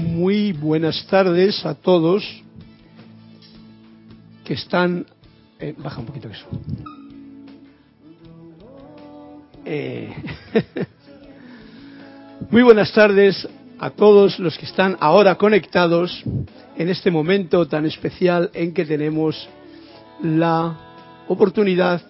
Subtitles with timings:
[0.00, 2.24] Muy buenas tardes a todos
[4.44, 5.04] que están...
[5.58, 6.46] Eh, baja un poquito eso.
[9.66, 10.10] Eh,
[12.50, 13.46] muy buenas tardes
[13.78, 16.22] a todos los que están ahora conectados
[16.76, 19.48] en este momento tan especial en que tenemos
[20.22, 20.78] la
[21.28, 22.00] oportunidad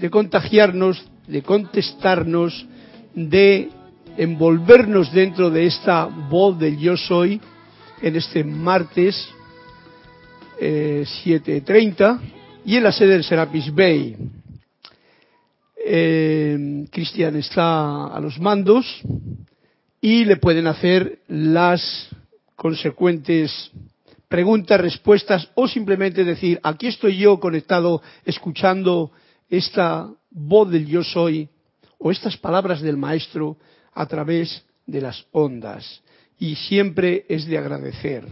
[0.00, 2.66] de contagiarnos, de contestarnos,
[3.14, 3.70] de
[4.16, 7.40] envolvernos dentro de esta voz del yo soy
[8.02, 9.28] en este martes
[10.60, 12.20] eh, 7.30
[12.64, 14.16] y en la sede del Serapis Bay.
[15.84, 19.02] Eh, Cristian está a los mandos
[20.00, 22.08] y le pueden hacer las
[22.56, 23.70] consecuentes
[24.28, 29.12] preguntas, respuestas o simplemente decir, aquí estoy yo conectado escuchando
[29.48, 31.48] esta voz del yo soy
[31.98, 33.56] o estas palabras del maestro
[33.96, 36.02] a través de las ondas.
[36.38, 38.24] Y siempre es de agradecer.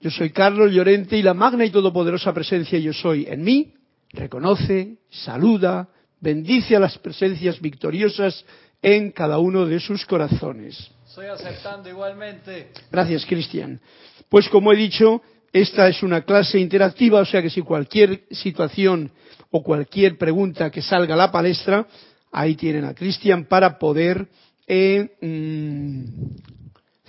[0.00, 3.72] Yo soy Carlos Llorente y la magna y todopoderosa presencia yo soy en mí
[4.12, 5.88] reconoce, saluda,
[6.20, 8.44] bendice a las presencias victoriosas
[8.82, 10.90] en cada uno de sus corazones.
[11.06, 12.70] Estoy aceptando igualmente.
[12.90, 13.80] Gracias, Cristian.
[14.28, 19.10] Pues como he dicho, esta es una clase interactiva, o sea que si cualquier situación
[19.50, 21.86] o cualquier pregunta que salga a la palestra,
[22.32, 24.28] ahí tienen a Cristian para poder
[24.66, 26.04] eh, mmm,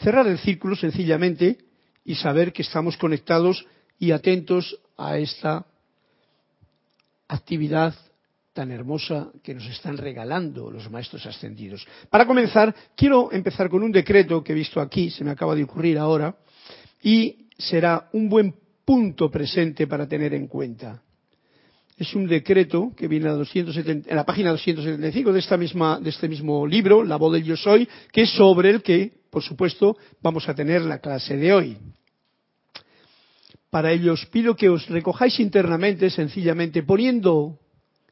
[0.01, 1.57] cerrar el círculo sencillamente
[2.05, 3.65] y saber que estamos conectados
[3.99, 5.65] y atentos a esta
[7.27, 7.93] actividad
[8.53, 11.85] tan hermosa que nos están regalando los maestros ascendidos.
[12.09, 15.63] Para comenzar, quiero empezar con un decreto que he visto aquí, se me acaba de
[15.63, 16.35] ocurrir ahora,
[17.03, 21.03] y será un buen punto presente para tener en cuenta.
[21.97, 26.67] Es un decreto que viene a 270, en la página 275 de, de este mismo
[26.67, 30.53] libro, La voz del yo soy, que es sobre el que, por supuesto, vamos a
[30.53, 31.77] tener la clase de hoy.
[33.71, 37.59] Para ello os pido que os recojáis internamente, sencillamente, poniendo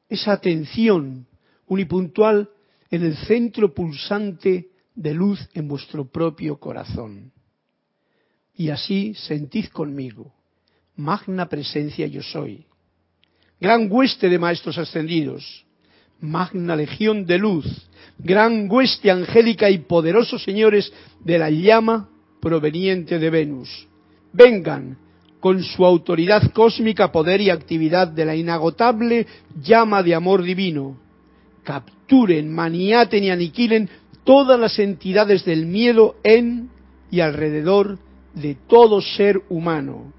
[0.09, 1.27] esa atención
[1.67, 2.49] unipuntual
[2.89, 7.31] en el centro pulsante de luz en vuestro propio corazón.
[8.55, 10.33] Y así sentid conmigo,
[10.95, 12.65] magna presencia yo soy,
[13.59, 15.65] gran hueste de maestros ascendidos,
[16.19, 17.65] magna legión de luz,
[18.17, 20.91] gran hueste angélica y poderosos señores
[21.23, 22.09] de la llama
[22.41, 23.87] proveniente de Venus.
[24.33, 24.97] Vengan
[25.39, 29.27] con su autoridad cósmica, poder y actividad de la inagotable
[29.61, 30.97] llama de amor divino.
[31.63, 33.89] Capturen, maniaten y aniquilen
[34.23, 36.69] todas las entidades del miedo en
[37.11, 37.99] y alrededor
[38.33, 40.11] de todo ser humano,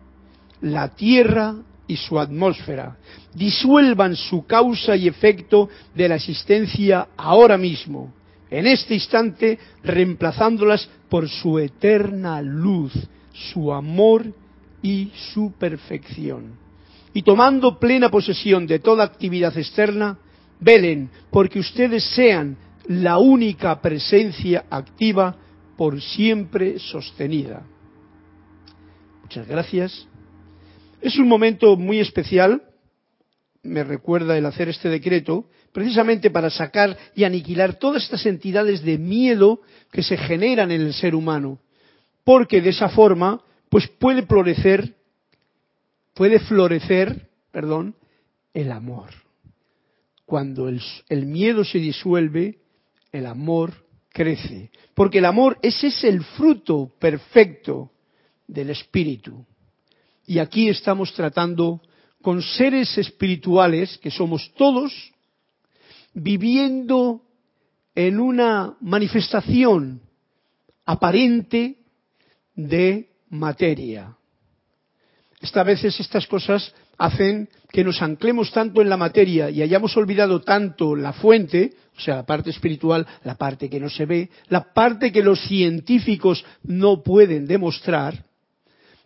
[0.61, 1.57] la tierra
[1.89, 2.97] y su atmósfera.
[3.35, 8.13] Disuelvan su causa y efecto de la existencia ahora mismo,
[8.51, 12.93] en este instante, reemplazándolas por su eterna luz,
[13.33, 14.27] su amor
[14.83, 16.55] y su perfección.
[17.13, 20.19] Y tomando plena posesión de toda actividad externa,
[20.61, 22.57] velen porque ustedes sean
[22.89, 25.35] la única presencia activa
[25.77, 27.63] por siempre sostenida.
[29.23, 30.07] Muchas gracias.
[31.01, 32.63] Es un momento muy especial,
[33.63, 38.99] me recuerda el hacer este decreto, precisamente para sacar y aniquilar todas estas entidades de
[38.99, 39.61] miedo
[39.93, 41.59] que se generan en el ser humano,
[42.25, 44.95] porque de esa forma pues puede florecer,
[46.15, 47.95] puede florecer, perdón,
[48.55, 49.11] el amor.
[50.25, 52.59] Cuando el, el, miedo se disuelve,
[53.13, 54.71] el amor crece.
[54.95, 57.93] Porque el amor, ese es el fruto perfecto
[58.49, 59.45] del espíritu.
[60.27, 61.81] Y aquí estamos tratando
[62.21, 64.93] con seres espirituales, que somos todos,
[66.13, 67.23] viviendo
[67.95, 70.01] en una manifestación
[70.85, 71.77] aparente
[72.55, 74.17] de materia.
[75.41, 80.41] Esta veces estas cosas hacen que nos anclemos tanto en la materia y hayamos olvidado
[80.41, 84.73] tanto la fuente, o sea, la parte espiritual, la parte que no se ve, la
[84.73, 88.25] parte que los científicos no pueden demostrar,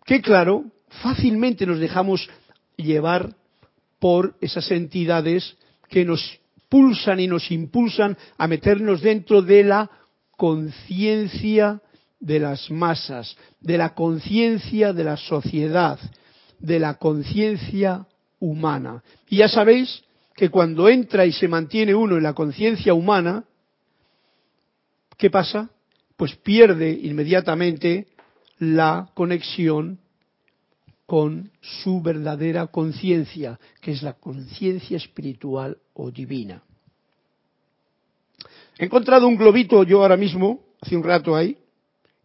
[0.07, 0.65] que claro,
[1.03, 2.29] fácilmente nos dejamos
[2.77, 3.35] llevar
[3.99, 5.57] por esas entidades
[5.89, 9.91] que nos pulsan y nos impulsan a meternos dentro de la
[10.37, 11.81] conciencia
[12.19, 15.99] de las masas, de la conciencia de la sociedad,
[16.59, 18.07] de la conciencia
[18.39, 19.03] humana.
[19.29, 20.03] Y ya sabéis
[20.35, 23.45] que cuando entra y se mantiene uno en la conciencia humana,
[25.19, 25.71] ¿qué pasa?
[26.17, 28.07] Pues pierde inmediatamente
[28.59, 29.99] la conexión
[31.11, 36.63] con su verdadera conciencia, que es la conciencia espiritual o divina.
[38.79, 41.59] He encontrado un globito yo ahora mismo, hace un rato ahí,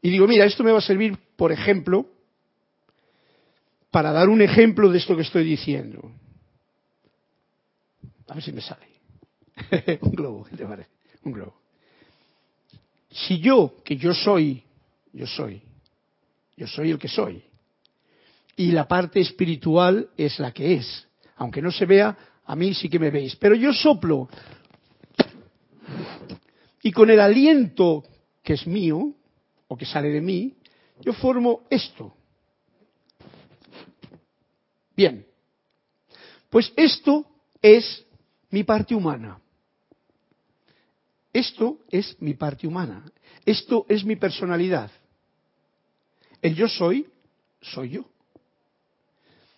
[0.04, 2.06] Y digo, mira, esto me va a servir, por ejemplo,
[3.90, 6.12] para dar un ejemplo de esto que estoy diciendo.
[8.28, 8.88] A ver si me sale.
[10.02, 10.92] un globo, ¿qué te parece?
[11.24, 11.56] Un globo.
[13.10, 14.62] Si yo, que yo soy,
[15.12, 15.60] yo soy,
[16.56, 17.44] yo soy el que soy,
[18.56, 22.90] y la parte espiritual es la que es, aunque no se vea, a mí sí
[22.90, 24.30] que me veis, pero yo soplo
[26.82, 28.04] y con el aliento
[28.44, 29.16] que es mío,
[29.68, 30.56] o que sale de mí,
[31.02, 32.16] yo formo esto.
[34.96, 35.26] Bien,
[36.50, 37.26] pues esto
[37.60, 38.06] es
[38.52, 39.42] mi parte humana.
[41.34, 43.04] Esto es mi parte humana.
[43.46, 44.92] Esto es mi personalidad.
[46.40, 47.10] El yo soy,
[47.62, 48.06] soy yo.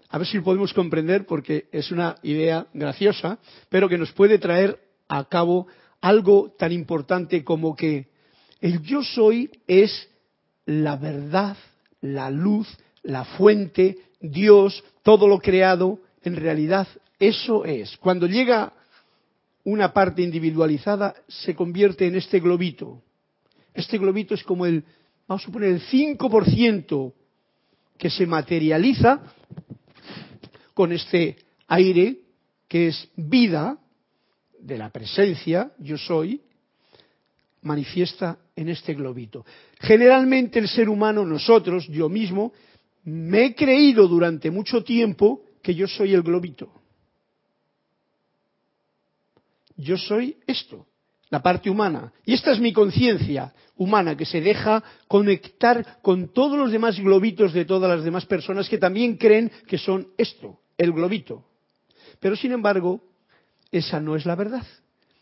[0.10, 3.40] A ver si lo podemos comprender porque es una idea graciosa,
[3.70, 5.68] pero que nos puede traer a cabo
[6.02, 8.08] algo tan importante como que
[8.62, 10.10] el yo soy es
[10.66, 11.58] la verdad,
[12.02, 12.68] la luz,
[13.04, 16.00] la fuente, Dios, todo lo creado.
[16.24, 16.88] En realidad,
[17.20, 17.98] eso es.
[17.98, 18.74] Cuando llega
[19.64, 23.02] una parte individualizada se convierte en este globito.
[23.74, 24.84] Este globito es como el,
[25.28, 27.14] vamos a suponer, el 5%
[27.98, 29.22] que se materializa
[30.78, 31.38] con este
[31.68, 32.20] aire
[32.68, 33.80] que es vida
[34.60, 36.40] de la presencia, yo soy,
[37.64, 39.44] manifiesta en este globito.
[39.80, 42.54] Generalmente el ser humano, nosotros, yo mismo,
[43.06, 46.72] me he creído durante mucho tiempo que yo soy el globito
[49.78, 50.88] yo soy esto,
[51.30, 52.12] la parte humana.
[52.26, 57.54] Y esta es mi conciencia humana que se deja conectar con todos los demás globitos
[57.54, 61.44] de todas las demás personas que también creen que son esto, el globito.
[62.20, 63.02] Pero sin embargo,
[63.72, 64.66] esa no es la verdad.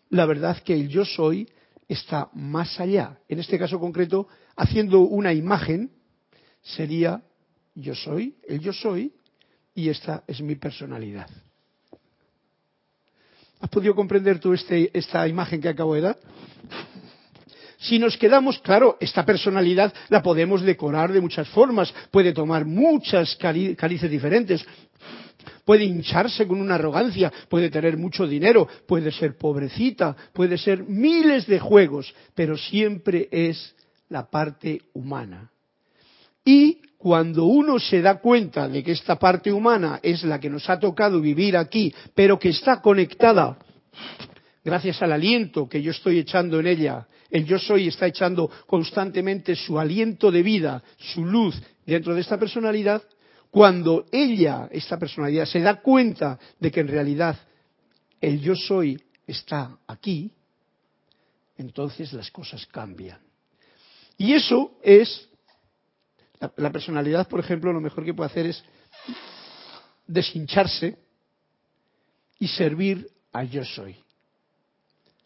[0.10, 1.50] La verdad que el yo soy
[1.88, 3.20] está más allá.
[3.28, 5.92] En este caso concreto, haciendo una imagen,
[6.62, 7.22] sería
[7.74, 9.14] yo soy, el yo soy,
[9.74, 11.30] y esta es mi personalidad.
[13.60, 16.20] ¿Has podido comprender tú este, esta imagen que acabo de dar?
[17.78, 23.36] Si nos quedamos, claro, esta personalidad la podemos decorar de muchas formas, puede tomar muchas
[23.36, 24.66] carices diferentes,
[25.66, 31.48] puede hincharse con una arrogancia, puede tener mucho dinero, puede ser pobrecita, puede ser miles
[31.48, 33.76] de juegos, pero siempre es
[34.10, 35.52] la parte humana.
[36.46, 40.70] Y cuando uno se da cuenta de que esta parte humana es la que nos
[40.70, 43.58] ha tocado vivir aquí, pero que está conectada
[44.64, 49.56] gracias al aliento que yo estoy echando en ella, el yo soy está echando constantemente
[49.56, 53.04] su aliento de vida, su luz dentro de esta personalidad,
[53.56, 57.38] cuando ella, esta personalidad, se da cuenta de que en realidad
[58.20, 60.30] el yo soy está aquí,
[61.58, 63.18] entonces las cosas cambian.
[64.18, 65.30] Y eso es
[66.58, 68.62] la, personalidad, por ejemplo, lo mejor que puede hacer es
[70.06, 70.98] deshincharse
[72.38, 73.96] y servir al yo soy.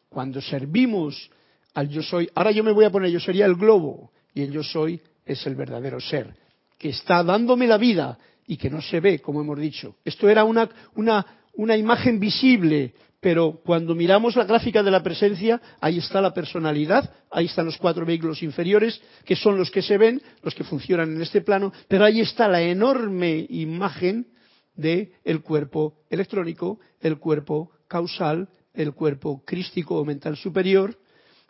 [0.08, 1.32] Cuando servimos
[1.74, 4.52] al yo soy, ahora yo me voy a poner, yo sería el globo y el
[4.52, 6.38] yo soy es el verdadero ser,
[6.80, 8.18] que está dándome la vida
[8.48, 9.98] y que no se ve, como hemos dicho.
[10.04, 15.98] Esto era una, una, imagen visible pero cuando miramos la gráfica de la presencia, ahí
[15.98, 20.22] está la personalidad, ahí están los cuatro vehículos inferiores, que son los que se ven,
[20.42, 24.28] los que funcionan en este plano, pero ahí está la enorme imagen
[24.74, 30.98] del el cuerpo electrónico, el cuerpo causal, el cuerpo crístico o mental superior,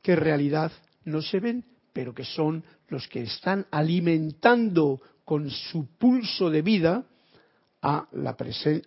[0.02, 0.72] que en realidad
[1.06, 7.04] no se ven, pero que son los que están alimentando con su pulso de vida
[7.84, 8.36] a la,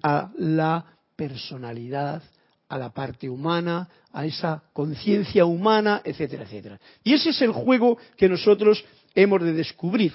[0.03, 0.85] a la
[1.15, 2.21] personalidad
[2.69, 6.81] a la parte humana, a esa conciencia humana, etcétera, etcétera.
[7.05, 8.85] Y ese es el juego que nosotros
[9.15, 10.13] hemos de descubrir.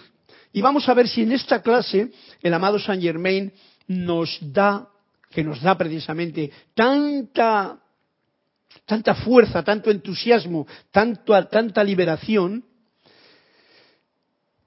[0.52, 3.54] Y vamos a ver si en esta clase el amado Saint Germain
[3.88, 4.90] nos da,
[5.30, 7.80] que nos da precisamente tanta,
[8.86, 12.66] tanta fuerza, tanto entusiasmo, tanta liberación,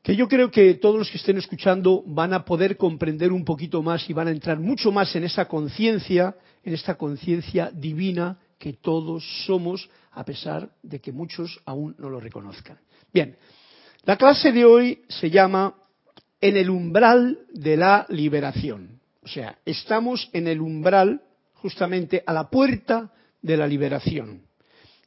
[0.03, 3.83] que yo creo que todos los que estén escuchando van a poder comprender un poquito
[3.83, 8.75] más y van a entrar mucho más en esa conciencia en esta conciencia divina que
[8.75, 12.79] todos somos, a pesar de que muchos aún no lo reconozcan.
[13.13, 13.37] Bien,
[14.05, 15.75] la clase de hoy se llama
[16.41, 19.01] En el umbral de la liberación.
[19.23, 21.23] O sea, estamos en el umbral,
[21.55, 24.43] justamente a la puerta de la liberación.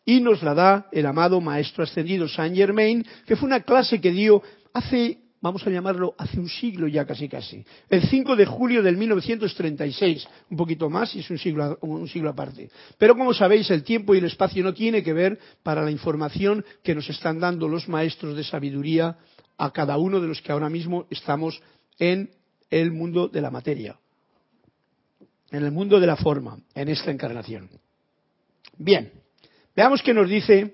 [0.05, 4.12] Y nos la da el amado Maestro Ascendido Saint Germain, que fue una clase que
[4.12, 4.41] dio
[4.73, 7.65] hace vamos a llamarlo hace un siglo ya casi casi.
[7.89, 12.29] El 5 de julio del 1936, un poquito más y es un siglo, un siglo
[12.29, 12.69] aparte.
[12.97, 16.63] Pero como sabéis, el tiempo y el espacio no tiene que ver para la información
[16.81, 19.17] que nos están dando los maestros de sabiduría
[19.57, 21.61] a cada uno de los que ahora mismo estamos
[21.99, 22.29] en
[22.69, 23.97] el mundo de la materia,
[25.51, 27.69] en el mundo de la forma, en esta encarnación.
[28.77, 29.11] Bien,
[29.75, 30.73] veamos qué nos dice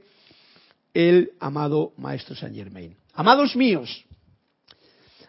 [0.94, 2.96] el amado Maestro Saint Germain.
[3.20, 4.06] Amados míos,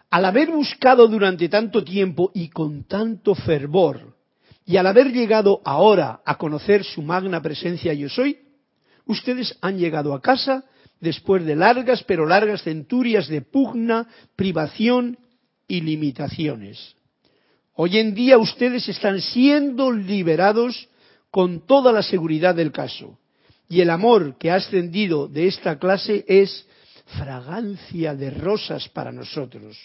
[0.09, 4.15] al haber buscado durante tanto tiempo y con tanto fervor,
[4.65, 8.37] y al haber llegado ahora a conocer su magna presencia yo soy,
[9.07, 10.63] ustedes han llegado a casa
[11.01, 14.07] después de largas pero largas centurias de pugna,
[14.37, 15.17] privación
[15.67, 16.95] y limitaciones.
[17.73, 20.87] Hoy en día ustedes están siendo liberados
[21.29, 23.19] con toda la seguridad del caso.
[23.67, 26.65] Y el amor que ha ascendido de esta clase es
[27.17, 29.77] fragancia de rosas para nosotros.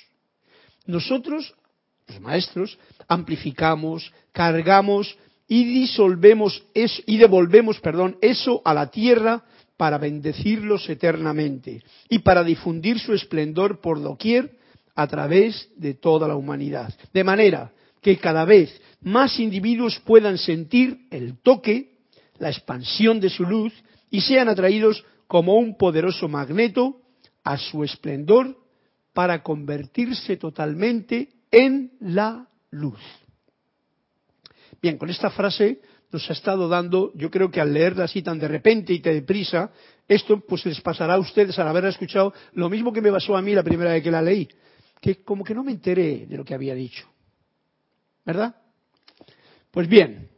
[0.86, 1.54] Nosotros,
[2.08, 2.78] los maestros,
[3.08, 5.16] amplificamos, cargamos
[5.48, 9.44] y disolvemos eso, y devolvemos, perdón, eso a la tierra
[9.76, 14.56] para bendecirlos eternamente y para difundir su esplendor por doquier
[14.94, 16.92] a través de toda la humanidad.
[17.12, 21.96] De manera que cada vez más individuos puedan sentir el toque,
[22.38, 23.72] la expansión de su luz
[24.10, 27.02] y sean atraídos como un poderoso magneto
[27.46, 28.58] a su esplendor
[29.14, 32.98] para convertirse totalmente en la luz.
[34.82, 38.40] Bien, con esta frase nos ha estado dando, yo creo que al leerla así tan
[38.40, 39.70] de repente y tan deprisa,
[40.08, 43.42] esto pues les pasará a ustedes al haberla escuchado lo mismo que me pasó a
[43.42, 44.48] mí la primera vez que la leí,
[45.00, 47.06] que como que no me enteré de lo que había dicho.
[48.24, 48.56] ¿Verdad?
[49.70, 50.30] Pues bien,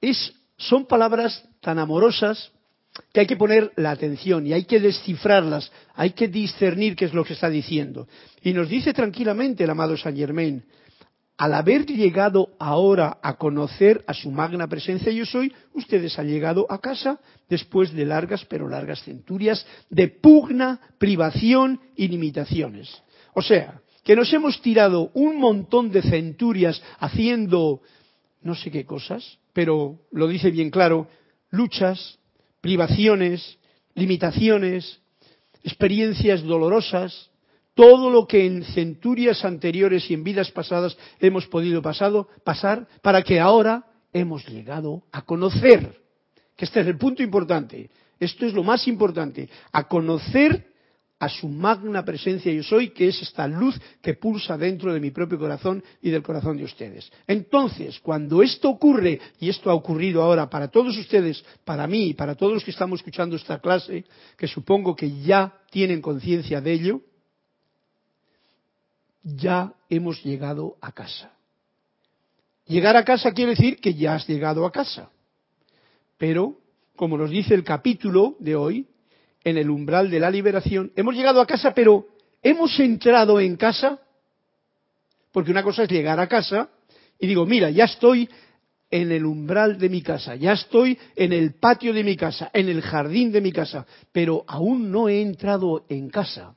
[0.00, 2.50] es, son palabras tan amorosas
[3.12, 7.14] que hay que poner la atención y hay que descifrarlas, hay que discernir qué es
[7.14, 8.08] lo que está diciendo.
[8.42, 10.64] Y nos dice tranquilamente el amado Saint Germain,
[11.36, 16.66] al haber llegado ahora a conocer a su magna presencia yo soy, ustedes han llegado
[16.70, 23.02] a casa después de largas pero largas centurias de pugna, privación y limitaciones.
[23.34, 27.80] O sea, que nos hemos tirado un montón de centurias haciendo
[28.42, 31.08] no sé qué cosas, pero lo dice bien claro,
[31.50, 32.18] luchas,
[32.64, 33.58] privaciones,
[33.94, 34.98] limitaciones,
[35.62, 37.30] experiencias dolorosas,
[37.74, 43.38] todo lo que en centurias anteriores y en vidas pasadas hemos podido pasar para que
[43.38, 46.00] ahora hemos llegado a conocer,
[46.56, 50.66] que este es el punto importante, esto es lo más importante, a conocer
[51.24, 55.10] a su magna presencia yo soy, que es esta luz que pulsa dentro de mi
[55.10, 57.10] propio corazón y del corazón de ustedes.
[57.26, 62.14] Entonces, cuando esto ocurre, y esto ha ocurrido ahora para todos ustedes, para mí y
[62.14, 64.04] para todos los que estamos escuchando esta clase,
[64.36, 67.00] que supongo que ya tienen conciencia de ello,
[69.22, 71.32] ya hemos llegado a casa.
[72.66, 75.10] Llegar a casa quiere decir que ya has llegado a casa.
[76.18, 76.58] Pero,
[76.96, 78.86] como nos dice el capítulo de hoy,
[79.44, 82.06] en el umbral de la liberación, hemos llegado a casa, pero
[82.42, 84.00] ¿hemos entrado en casa?
[85.30, 86.70] Porque una cosa es llegar a casa
[87.18, 88.28] y digo, mira, ya estoy
[88.90, 92.68] en el umbral de mi casa, ya estoy en el patio de mi casa, en
[92.68, 96.54] el jardín de mi casa, pero aún no he entrado en casa.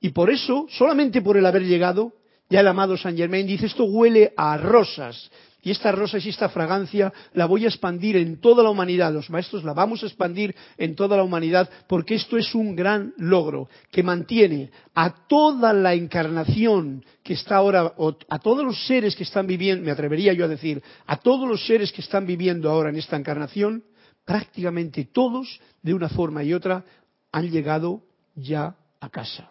[0.00, 2.12] Y por eso, solamente por el haber llegado,
[2.48, 5.30] ya el amado Saint Germain dice, esto huele a rosas.
[5.64, 9.12] Y esta rosa y esta fragancia la voy a expandir en toda la humanidad.
[9.12, 13.14] Los maestros la vamos a expandir en toda la humanidad porque esto es un gran
[13.16, 17.94] logro que mantiene a toda la encarnación que está ahora,
[18.28, 21.66] a todos los seres que están viviendo, me atrevería yo a decir, a todos los
[21.66, 23.84] seres que están viviendo ahora en esta encarnación,
[24.26, 26.84] prácticamente todos, de una forma y otra,
[27.32, 28.02] han llegado
[28.34, 29.50] ya a casa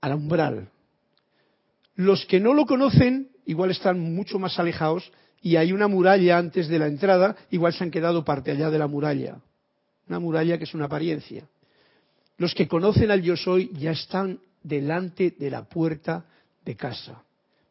[0.00, 0.70] al umbral.
[1.94, 6.68] Los que no lo conocen igual están mucho más alejados y hay una muralla antes
[6.68, 9.40] de la entrada, igual se han quedado parte allá de la muralla.
[10.06, 11.48] Una muralla que es una apariencia.
[12.36, 16.26] Los que conocen al yo soy ya están delante de la puerta
[16.62, 17.22] de casa.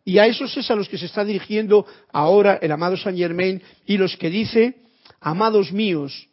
[0.04, 3.62] Y a esos es a los que se está dirigiendo ahora el amado Saint Germain
[3.86, 4.78] y los que dice,
[5.20, 6.28] amados míos,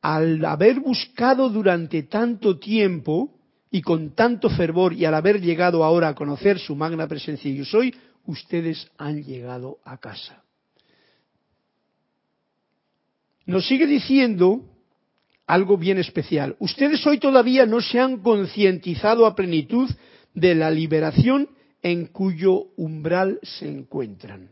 [0.00, 3.32] al haber buscado durante tanto tiempo,
[3.72, 7.56] y con tanto fervor y al haber llegado ahora a conocer su magna presencia y
[7.56, 7.92] yo soy,
[8.26, 10.42] ustedes han llegado a casa.
[13.46, 14.64] Nos sigue diciendo
[15.46, 16.56] algo bien especial.
[16.58, 19.90] Ustedes hoy todavía no se han concientizado a plenitud
[20.34, 21.48] de la liberación
[21.82, 24.50] en cuyo umbral se encuentran.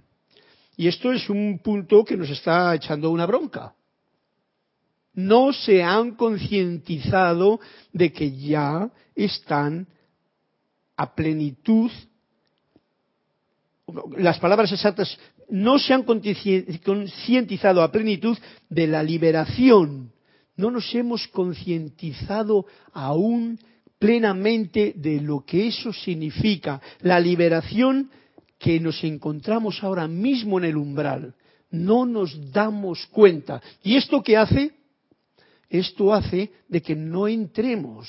[0.76, 3.74] Y esto es un punto que nos está echando una bronca
[5.14, 7.60] no se han concientizado
[7.92, 9.88] de que ya están
[10.96, 11.90] a plenitud,
[14.16, 15.18] las palabras exactas,
[15.48, 18.36] no se han concientizado a plenitud
[18.68, 20.12] de la liberación.
[20.56, 23.58] No nos hemos concientizado aún
[23.98, 28.10] plenamente de lo que eso significa, la liberación
[28.58, 31.34] que nos encontramos ahora mismo en el umbral.
[31.70, 33.62] No nos damos cuenta.
[33.82, 34.72] ¿Y esto qué hace?
[35.68, 38.08] Esto hace de que no entremos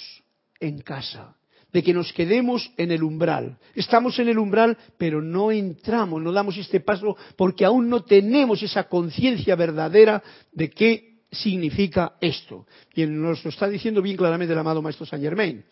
[0.59, 1.35] en casa,
[1.73, 3.57] de que nos quedemos en el umbral.
[3.75, 8.61] Estamos en el umbral, pero no entramos, no damos este paso porque aún no tenemos
[8.63, 12.65] esa conciencia verdadera de qué significa esto.
[12.93, 15.63] Y nos lo está diciendo bien claramente el amado Maestro Saint Germain.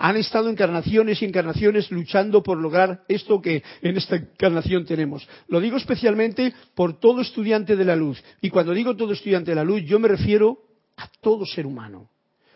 [0.00, 5.28] Han estado encarnaciones y encarnaciones luchando por lograr esto que en esta encarnación tenemos.
[5.48, 8.22] Lo digo especialmente por todo estudiante de la luz.
[8.40, 10.58] Y cuando digo todo estudiante de la luz, yo me refiero
[10.96, 12.10] a todo ser humano.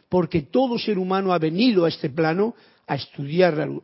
[0.09, 2.55] Porque todo ser humano ha venido a este plano
[2.93, 3.83] a estudiar la luz.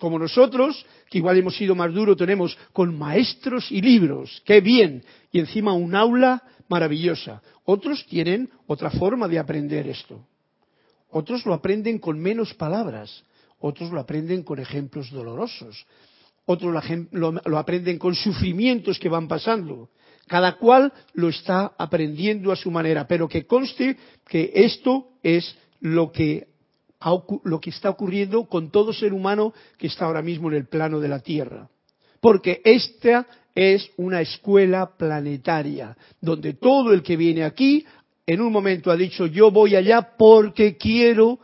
[0.00, 4.42] Como nosotros, que igual hemos sido más duros, tenemos con maestros y libros.
[4.44, 5.04] ¡Qué bien!
[5.30, 7.42] Y encima un aula maravillosa.
[7.64, 10.26] Otros tienen otra forma de aprender esto.
[11.10, 13.24] Otros lo aprenden con menos palabras,
[13.60, 15.86] otros lo aprenden con ejemplos dolorosos,
[16.46, 16.74] otros
[17.12, 19.90] lo, aprenden con sufrimientos que van pasando.
[20.26, 23.96] Cada cual lo está aprendiendo a su manera, pero que conste
[24.28, 26.48] que esto es lo que,
[27.44, 31.00] lo que está ocurriendo con todo ser humano que está ahora mismo en el plano
[31.00, 31.68] de la Tierra.
[32.20, 37.84] Porque esta es una escuela planetaria, donde todo el que viene aquí
[38.26, 41.40] en un momento ha dicho yo voy allá porque quiero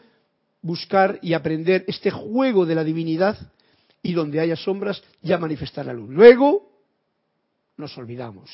[0.60, 3.36] buscar y aprender este juego de la divinidad
[4.02, 6.10] y donde haya sombras ya manifestar la luz.
[6.10, 6.70] Luego
[7.76, 8.50] nos olvidamos.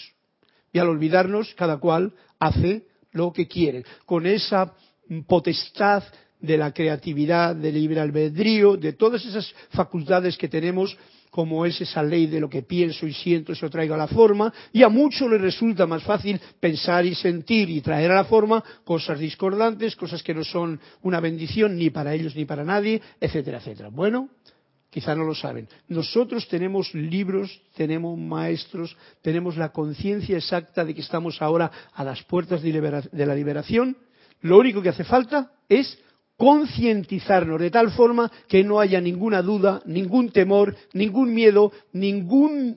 [0.72, 4.74] Y al olvidarnos, cada cual hace lo que quiere, con esa
[5.26, 6.02] potestad
[6.42, 10.96] de la creatividad, del libre albedrío, de todas esas facultades que tenemos
[11.30, 14.52] como es esa ley de lo que pienso y siento, eso traigo a la forma,
[14.70, 18.62] y a muchos les resulta más fácil pensar y sentir y traer a la forma
[18.84, 23.58] cosas discordantes, cosas que no son una bendición ni para ellos ni para nadie, etcétera,
[23.58, 23.88] etcétera.
[23.88, 24.28] Bueno,
[24.90, 25.68] quizá no lo saben.
[25.88, 32.22] Nosotros tenemos libros, tenemos maestros, tenemos la conciencia exacta de que estamos ahora a las
[32.24, 33.96] puertas de la liberación.
[34.42, 35.98] Lo único que hace falta es
[36.42, 42.74] concientizarnos de tal forma que no haya ninguna duda, ningún temor, ningún miedo, ninguna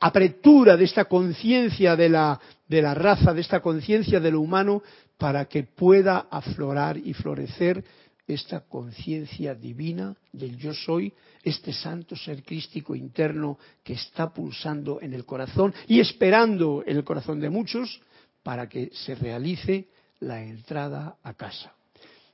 [0.00, 4.82] apertura de esta conciencia de la, de la raza, de esta conciencia de lo humano,
[5.16, 7.84] para que pueda aflorar y florecer
[8.26, 11.12] esta conciencia divina del yo soy,
[11.44, 17.04] este santo ser crístico interno que está pulsando en el corazón y esperando en el
[17.04, 18.00] corazón de muchos
[18.42, 19.93] para que se realice
[20.24, 21.72] la entrada a casa.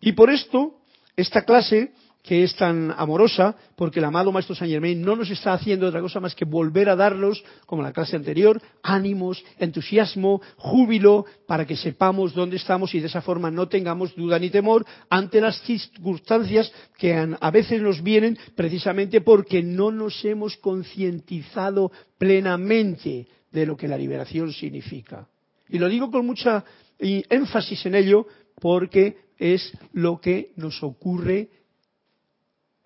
[0.01, 0.79] Y por esto,
[1.17, 5.55] esta clase, que es tan amorosa, porque el amado Maestro Saint Germain no nos está
[5.55, 11.25] haciendo otra cosa más que volver a darnos, como la clase anterior, ánimos, entusiasmo, júbilo,
[11.47, 15.41] para que sepamos dónde estamos y de esa forma no tengamos duda ni temor ante
[15.41, 23.67] las circunstancias que a veces nos vienen precisamente porque no nos hemos concientizado plenamente de
[23.67, 25.27] lo que la liberación significa.
[25.71, 26.65] Y lo digo con mucha
[27.01, 28.27] y énfasis en ello
[28.61, 31.49] porque es lo que nos ocurre,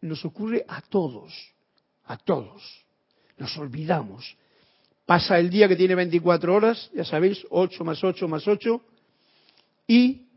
[0.00, 1.33] nos ocurre a todos,
[2.05, 2.62] a todos.
[3.38, 4.37] Nos olvidamos.
[5.05, 8.81] Pasa el día que tiene 24 horas, ya sabéis, 8 más 8 más 8,
[9.88, 10.29] y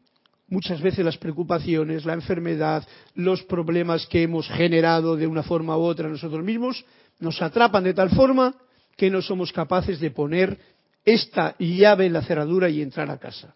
[0.49, 2.85] muchas veces las preocupaciones, la enfermedad,
[3.15, 6.83] los problemas que hemos generado de una forma u otra nosotros mismos,
[7.19, 8.55] nos atrapan de tal forma
[8.97, 10.59] que no somos capaces de poner
[11.05, 13.55] esta llave en la cerradura y entrar a casa.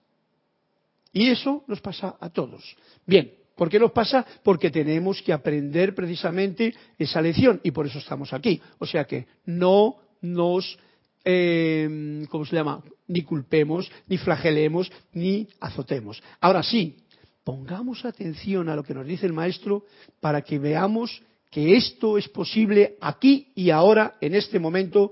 [1.14, 2.76] Y eso nos pasa a todos.
[3.06, 4.26] Bien, ¿por qué nos pasa?
[4.44, 8.62] Porque tenemos que aprender precisamente esa lección y por eso estamos aquí.
[8.80, 10.78] O sea que no nos,
[11.26, 12.82] eh, ¿cómo se llama?
[13.08, 16.24] Ni culpemos, ni flagelemos, ni azotemos.
[16.40, 16.98] Ahora sí,
[17.44, 19.86] pongamos atención a lo que nos dice el maestro
[20.20, 25.12] para que veamos que esto es posible aquí y ahora, en este momento,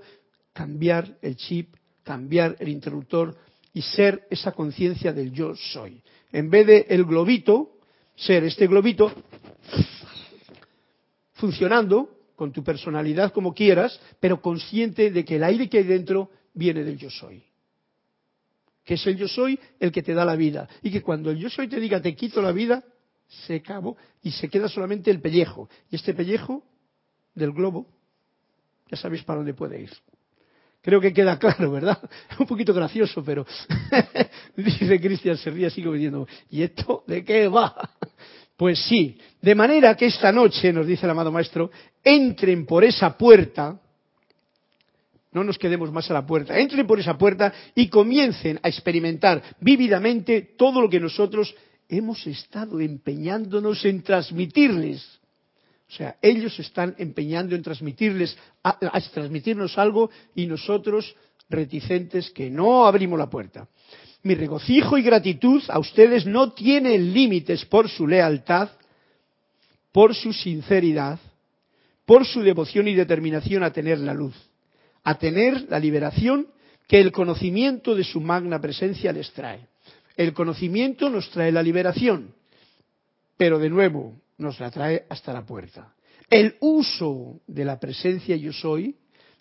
[0.53, 3.35] cambiar el chip, cambiar el interruptor
[3.73, 6.01] y ser esa conciencia del yo soy.
[6.31, 7.77] En vez de el globito,
[8.15, 9.11] ser este globito
[11.33, 16.31] funcionando con tu personalidad como quieras, pero consciente de que el aire que hay dentro
[16.53, 17.43] viene del yo soy.
[18.83, 20.67] Que es el yo soy el que te da la vida.
[20.81, 22.83] Y que cuando el yo soy te diga te quito la vida,
[23.27, 25.69] se acabó y se queda solamente el pellejo.
[25.91, 26.63] Y este pellejo
[27.35, 27.87] del globo,
[28.89, 29.91] ya sabéis para dónde puede ir.
[30.81, 31.99] Creo que queda claro, ¿verdad?
[32.39, 33.45] Un poquito gracioso, pero
[34.55, 35.83] dice Cristian, se ríe así
[36.49, 37.75] ¿y esto de qué va?
[38.55, 41.71] Pues sí, de manera que esta noche, nos dice el amado maestro,
[42.03, 43.79] entren por esa puerta,
[45.31, 49.41] no nos quedemos más a la puerta, entren por esa puerta y comiencen a experimentar
[49.61, 51.55] vívidamente todo lo que nosotros
[51.87, 55.19] hemos estado empeñándonos en transmitirles.
[55.89, 58.37] O sea, ellos están empeñando en transmitirles,
[59.11, 61.15] transmitirnos algo y nosotros
[61.49, 63.67] reticentes que no abrimos la puerta.
[64.21, 68.69] Mi regocijo y gratitud a ustedes no tienen límites por su lealtad,
[69.91, 71.19] por su sinceridad,
[72.05, 74.35] por su devoción y determinación a tener la luz,
[75.03, 76.47] a tener la liberación
[76.87, 79.67] que el conocimiento de su magna presencia les trae.
[80.15, 82.35] El conocimiento nos trae la liberación,
[83.37, 85.93] pero de nuevo nos la trae hasta la puerta.
[86.29, 88.95] El uso de la presencia yo soy,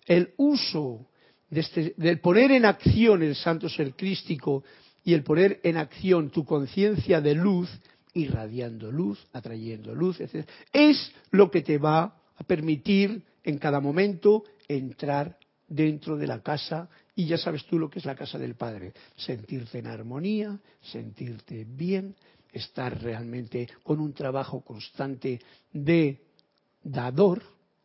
[0.05, 1.07] el uso
[1.49, 4.63] de este, del poner en acción el santo ser crístico
[5.03, 7.69] y el poner en acción tu conciencia de luz,
[8.13, 14.43] irradiando luz, atrayendo luz, etc., es lo que te va a permitir en cada momento
[14.67, 18.55] entrar dentro de la casa y ya sabes tú lo que es la casa del
[18.55, 22.15] Padre, sentirte en armonía, sentirte bien,
[22.51, 25.39] estar realmente con un trabajo constante
[25.71, 26.21] de
[26.83, 27.43] dador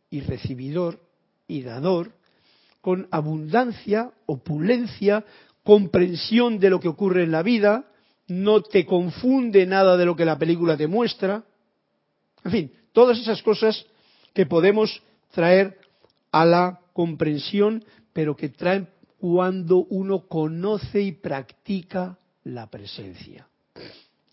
[0.09, 0.99] y recibidor
[1.47, 2.11] y dador,
[2.81, 5.25] con abundancia, opulencia,
[5.63, 7.91] comprensión de lo que ocurre en la vida,
[8.27, 11.43] no te confunde nada de lo que la película te muestra.
[12.43, 13.85] En fin, todas esas cosas
[14.33, 15.01] que podemos
[15.31, 15.79] traer
[16.31, 18.87] a la comprensión, pero que traen
[19.19, 23.47] cuando uno conoce y practica la presencia.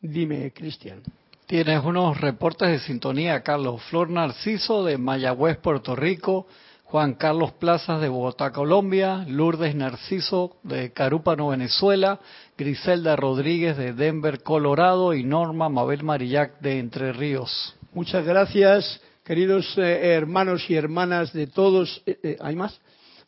[0.03, 1.01] Dime, Cristian.
[1.47, 3.81] Tienes unos reportes de sintonía, Carlos.
[3.85, 6.47] Flor Narciso de Mayagüez, Puerto Rico.
[6.85, 12.21] Juan Carlos Plazas de Bogotá, Colombia, Lourdes Narciso de Carúpano, Venezuela,
[12.59, 17.75] Griselda Rodríguez de Denver, Colorado y Norma Mabel Marillac de Entre Ríos.
[17.95, 22.79] Muchas gracias, queridos eh, hermanos y hermanas de todos, eh, eh, ¿hay más?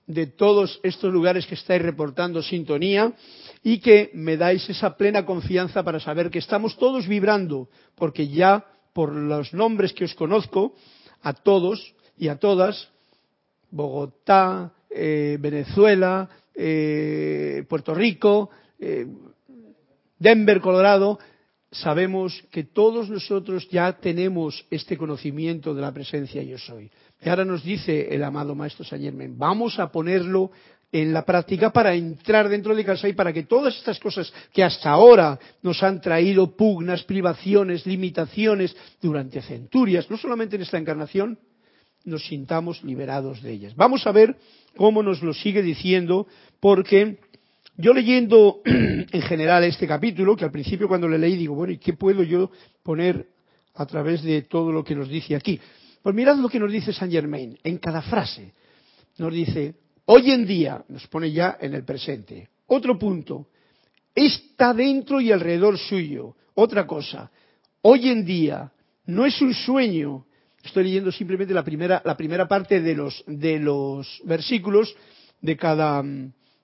[0.06, 3.14] De todos estos lugares que estáis reportando sintonía
[3.64, 8.66] y que me dais esa plena confianza para saber que estamos todos vibrando, porque ya
[8.92, 10.76] por los nombres que os conozco,
[11.22, 12.92] a todos y a todas,
[13.70, 19.06] Bogotá, eh, Venezuela, eh, Puerto Rico, eh,
[20.18, 21.18] Denver, Colorado,
[21.72, 26.90] sabemos que todos nosotros ya tenemos este conocimiento de la presencia yo soy.
[27.20, 30.50] Y ahora nos dice el amado Maestro Saint Germain, vamos a ponerlo
[30.94, 34.62] en la práctica para entrar dentro de casa y para que todas estas cosas que
[34.62, 41.36] hasta ahora nos han traído pugnas, privaciones, limitaciones durante centurias, no solamente en esta encarnación,
[42.04, 43.74] nos sintamos liberados de ellas.
[43.74, 44.36] Vamos a ver
[44.76, 46.28] cómo nos lo sigue diciendo,
[46.60, 47.18] porque
[47.76, 51.78] yo leyendo en general este capítulo, que al principio cuando le leí digo, bueno, ¿y
[51.78, 52.52] qué puedo yo
[52.84, 53.26] poner
[53.74, 55.58] a través de todo lo que nos dice aquí?
[56.04, 58.52] Pues mirad lo que nos dice Saint Germain en cada frase.
[59.18, 59.74] Nos dice,
[60.06, 62.48] hoy en día, nos pone ya en el presente.
[62.66, 63.48] Otro punto,
[64.14, 66.36] está dentro y alrededor suyo.
[66.54, 67.30] Otra cosa,
[67.82, 68.72] hoy en día
[69.06, 70.26] no es un sueño,
[70.64, 74.96] Estoy leyendo simplemente la primera, la primera parte de los, de los versículos
[75.42, 76.02] de cada,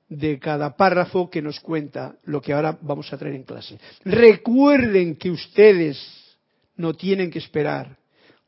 [0.09, 3.79] de cada párrafo que nos cuenta lo que ahora vamos a traer en clase.
[4.05, 5.99] Recuerden que ustedes
[6.77, 7.99] no tienen que esperar.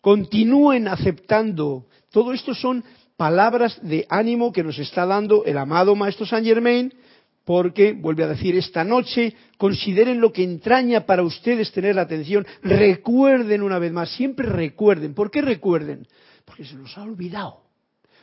[0.00, 1.86] Continúen aceptando.
[2.10, 2.82] Todo esto son
[3.16, 6.92] palabras de ánimo que nos está dando el amado Maestro Saint Germain
[7.44, 12.46] porque, vuelve a decir, esta noche consideren lo que entraña para ustedes tener la atención,
[12.62, 15.14] recuerden una vez más, siempre recuerden.
[15.14, 16.06] ¿Por qué recuerden?
[16.44, 17.62] Porque se nos ha olvidado,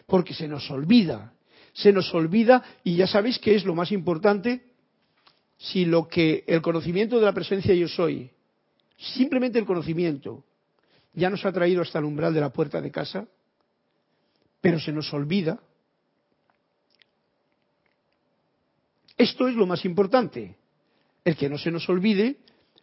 [0.06, 1.34] porque se nos olvida,
[1.74, 4.64] se nos olvida y ya sabéis que es lo más importante,
[5.58, 8.32] si lo que el conocimiento de la presencia yo soy,
[8.98, 10.46] simplemente el conocimiento,
[11.14, 13.28] ya nos ha traído hasta el umbral de la puerta de casa,
[14.62, 15.60] pero se nos olvida,
[19.20, 20.56] Esto es lo más importante,
[21.26, 22.38] el que no se nos olvide,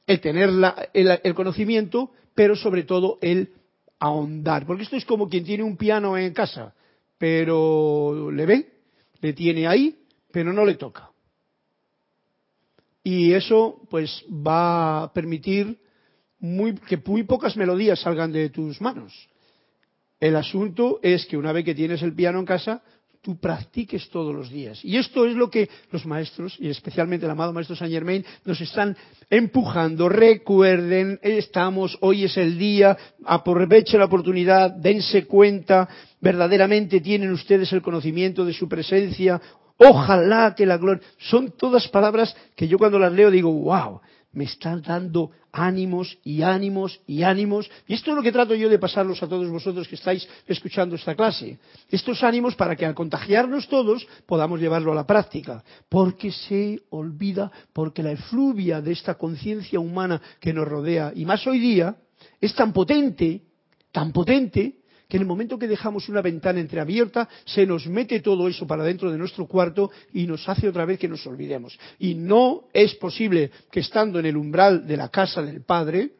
[0.07, 0.51] el tener
[0.93, 3.55] el, conocimiento, pero sobre todo el
[3.99, 6.75] ahondar, porque esto es como quien tiene un piano en casa,
[7.17, 8.71] pero le ve,
[9.23, 9.99] le tiene ahí,
[10.31, 11.11] pero no le toca.
[13.03, 15.79] Y eso pues va a permitir
[16.87, 19.27] que muy pocas melodías salgan de tus manos.
[20.20, 22.83] El asunto es que una vez que tienes el piano en casa,
[23.26, 24.85] tú practiques todos los días.
[24.85, 28.61] Y esto es lo que los maestros, y especialmente el amado maestro Saint Germain, nos
[28.61, 28.96] están
[29.29, 30.09] empujando.
[30.09, 35.88] Recuerden, estamos, hoy es el día, aprovechen la oportunidad, dense cuenta,
[36.20, 39.40] verdaderamente tienen ustedes el conocimiento de su presencia.
[39.76, 41.02] Ojalá que la gloria.
[41.18, 44.00] Son todas palabras que yo cuando las leo digo, wow,
[44.37, 47.70] me está dando ánimos y ánimos y ánimos.
[47.88, 50.94] Y esto es lo que trato yo de pasarlos a todos vosotros que estáis escuchando
[50.94, 51.59] esta clase.
[51.88, 55.64] Estos ánimos para que al contagiarnos todos podamos llevarlo a la práctica.
[55.88, 61.46] Porque se olvida, porque la efluvia de esta conciencia humana que nos rodea, y más
[61.46, 61.96] hoy día,
[62.38, 63.40] es tan potente,
[63.90, 68.49] tan potente, que en el momento que dejamos una ventana entreabierta, se nos mete todo
[68.49, 71.79] eso para dentro de nuestro cuarto y nos hace otra vez que nos olvidemos.
[71.99, 76.12] Y no es posible que estando en el umbral de la casa del Padre,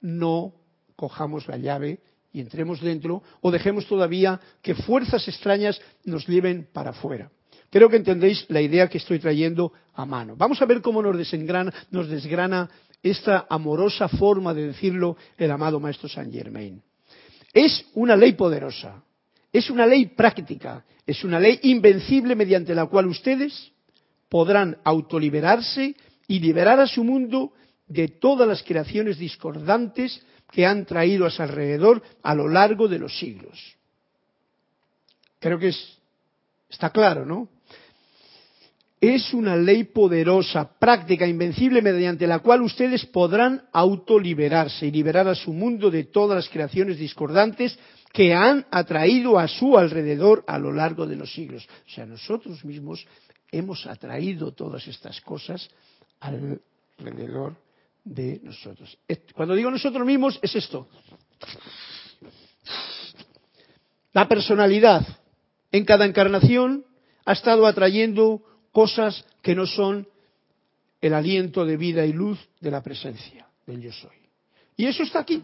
[0.00, 0.52] no
[0.96, 2.00] cojamos la llave
[2.32, 7.30] y entremos dentro o dejemos todavía que fuerzas extrañas nos lleven para afuera.
[7.70, 10.36] Creo que entendéis la idea que estoy trayendo a mano.
[10.36, 12.68] Vamos a ver cómo nos desengrana, nos desgrana
[13.02, 16.82] esta amorosa forma de decirlo el amado Maestro Saint Germain.
[17.52, 19.02] Es una ley poderosa,
[19.52, 23.72] es una ley práctica, es una ley invencible mediante la cual ustedes
[24.28, 25.94] podrán autoliberarse
[26.26, 27.52] y liberar a su mundo
[27.86, 32.98] de todas las creaciones discordantes que han traído a su alrededor a lo largo de
[32.98, 33.76] los siglos.
[35.38, 35.72] Creo que
[36.70, 37.48] está claro, ¿no?
[39.02, 45.34] Es una ley poderosa, práctica, invencible, mediante la cual ustedes podrán autoliberarse y liberar a
[45.34, 47.76] su mundo de todas las creaciones discordantes
[48.12, 51.66] que han atraído a su alrededor a lo largo de los siglos.
[51.88, 53.04] O sea, nosotros mismos
[53.50, 55.68] hemos atraído todas estas cosas
[56.20, 57.56] alrededor
[58.04, 58.96] de nosotros.
[59.34, 60.86] Cuando digo nosotros mismos, es esto.
[64.12, 65.04] La personalidad
[65.72, 66.84] en cada encarnación
[67.24, 70.08] ha estado atrayendo cosas que no son
[71.00, 74.16] el aliento de vida y luz de la presencia del yo soy.
[74.76, 75.42] Y eso está aquí,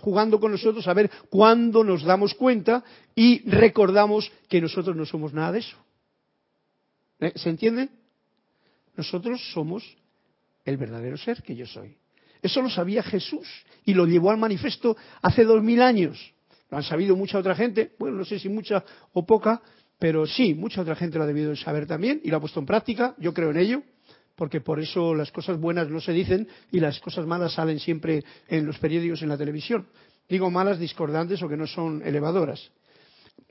[0.00, 2.82] jugando con nosotros a ver cuándo nos damos cuenta
[3.14, 5.76] y recordamos que nosotros no somos nada de eso.
[7.20, 7.32] ¿Eh?
[7.36, 7.88] ¿Se entiende?
[8.96, 9.84] Nosotros somos
[10.64, 11.96] el verdadero ser que yo soy.
[12.40, 13.48] Eso lo sabía Jesús
[13.84, 16.32] y lo llevó al manifiesto hace dos mil años.
[16.70, 19.62] Lo han sabido mucha otra gente, bueno, no sé si mucha o poca,
[19.98, 22.66] pero sí, mucha otra gente lo ha debido saber también y lo ha puesto en
[22.66, 23.82] práctica, yo creo en ello,
[24.36, 28.22] porque por eso las cosas buenas no se dicen y las cosas malas salen siempre
[28.46, 29.88] en los periódicos, en la televisión.
[30.28, 32.70] Digo malas, discordantes o que no son elevadoras.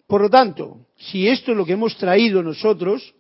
[0.08, 3.14] Por lo tanto, si esto es lo que hemos traído nosotros,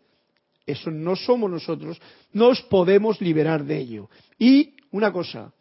[0.65, 1.99] eso no somos nosotros,
[2.31, 4.09] nos podemos liberar de ello.
[4.39, 5.51] Y una cosa,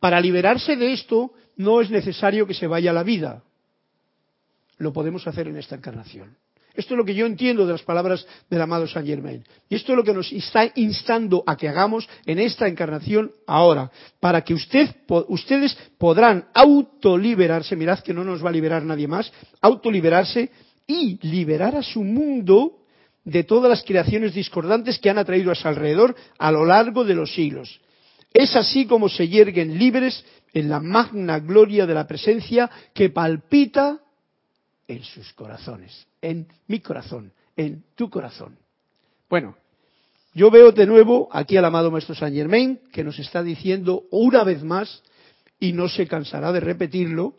[0.00, 3.42] para liberarse de esto no es necesario que se vaya la vida,
[4.78, 6.36] lo podemos hacer en esta encarnación.
[6.74, 9.44] Esto es lo que yo entiendo de las palabras del amado Saint Germain.
[9.68, 13.92] Y esto es lo que nos está instando a que hagamos en esta encarnación ahora,
[14.18, 14.88] para que usted,
[15.28, 20.50] ustedes podrán autoliberarse, mirad que no nos va a liberar nadie más, autoliberarse
[20.84, 22.80] y liberar a su mundo
[23.24, 27.14] de todas las creaciones discordantes que han atraído a su alrededor a lo largo de
[27.14, 27.80] los siglos.
[28.32, 34.00] Es así como se yerguen libres en la magna gloria de la presencia que palpita
[34.88, 38.56] en sus corazones, en mi corazón, en tu corazón.
[39.28, 39.56] Bueno,
[40.34, 44.44] yo veo de nuevo aquí al amado Maestro Saint Germain que nos está diciendo una
[44.44, 45.02] vez más,
[45.60, 47.38] y no se cansará de repetirlo,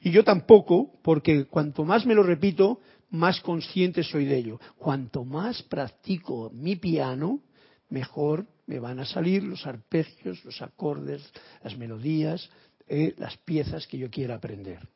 [0.00, 2.80] y yo tampoco, porque cuanto más me lo repito,
[3.10, 4.60] más consciente soy de ello.
[4.78, 7.40] Cuanto más practico mi piano,
[7.88, 11.22] mejor me van a salir los arpegios, los acordes,
[11.62, 12.48] las melodías,
[12.88, 14.88] eh, las piezas que yo quiera aprender.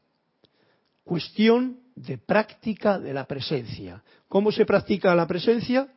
[1.05, 4.03] Cuestión de práctica de la presencia.
[4.29, 5.89] ¿Cómo se practica la presencia?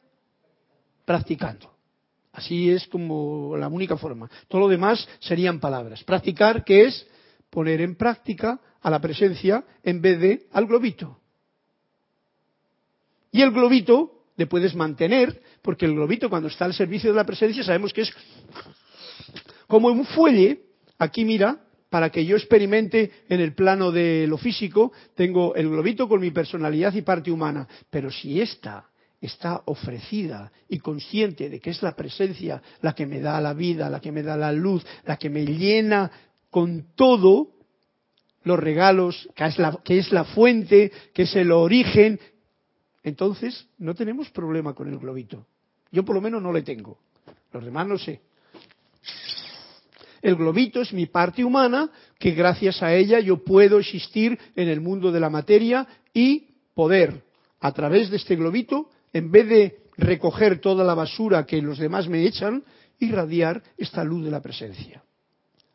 [1.06, 1.72] Practicando.
[2.34, 4.30] Así es como la única forma.
[4.48, 6.04] Todo lo demás serían palabras.
[6.04, 7.08] Practicar, que es
[7.50, 11.20] poner en práctica a la presencia en vez de al globito.
[13.32, 17.26] Y el globito le puedes mantener, porque el globito cuando está al servicio de la
[17.26, 18.14] presencia sabemos que es
[19.68, 20.64] como un fuelle.
[20.98, 21.60] Aquí mira,
[21.94, 26.32] para que yo experimente en el plano de lo físico, tengo el globito con mi
[26.32, 27.68] personalidad y parte humana.
[27.92, 28.90] Pero si esta
[29.22, 33.92] está ofrecida y consciente de que es la presencia la que me da la vida,
[33.92, 36.10] la que me da la luz, la que me llena
[36.50, 37.50] con todo
[38.44, 42.20] los regalos, que es la, que es la fuente, que es el origen,
[43.04, 45.46] entonces no tenemos problema con el globito.
[45.92, 46.98] Yo por lo menos no le tengo.
[47.52, 48.20] Los demás no sé.
[50.24, 54.80] El globito es mi parte humana, que gracias a ella yo puedo existir en el
[54.80, 57.26] mundo de la materia y poder,
[57.60, 62.08] a través de este globito, en vez de recoger toda la basura que los demás
[62.08, 62.64] me echan,
[63.00, 65.04] irradiar esta luz de la presencia.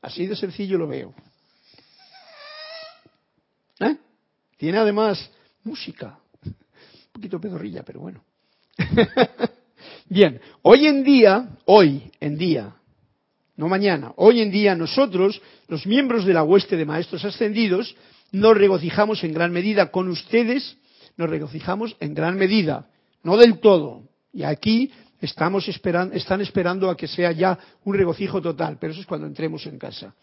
[0.01, 1.13] Así de sencillo lo veo.
[3.81, 3.99] ¿Eh?
[4.57, 5.31] Tiene además
[5.63, 6.19] música.
[6.43, 6.55] Un
[7.13, 8.25] poquito pedorrilla, pero bueno.
[10.09, 12.78] Bien, hoy en día, hoy en día,
[13.59, 17.97] no mañana, hoy en día nosotros, los miembros de la hueste de maestros ascendidos,
[18.31, 20.77] nos regocijamos en gran medida con ustedes,
[21.17, 22.89] nos regocijamos en gran medida,
[23.25, 24.05] no del todo.
[24.33, 29.09] Y aquí estamos están esperando a que sea ya un regocijo total, pero eso es
[29.09, 30.15] cuando entremos en casa.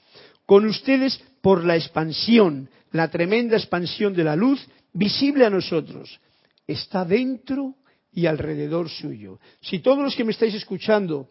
[0.45, 6.21] Con ustedes por la expansión, la tremenda expansión de la luz visible a nosotros.
[6.65, 7.75] Está dentro
[8.13, 9.39] y alrededor suyo.
[9.59, 11.27] Si todos los que me estáis escuchando,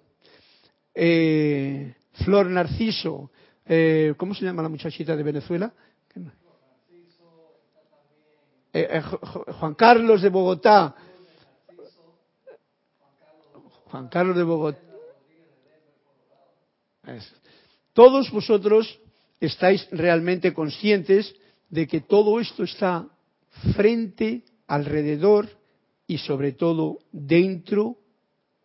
[0.94, 3.30] eh, Flor Narciso,
[3.66, 5.72] eh, ¿cómo se llama la muchachita de Venezuela?
[8.72, 10.94] Eh, eh, Juan Carlos de Bogotá,
[13.86, 14.80] Juan Carlos de Bogotá.
[17.92, 18.98] Todos vosotros
[19.38, 21.32] estáis realmente conscientes
[21.68, 23.06] de que todo esto está
[23.76, 25.48] frente, alrededor
[26.06, 27.98] y sobre todo dentro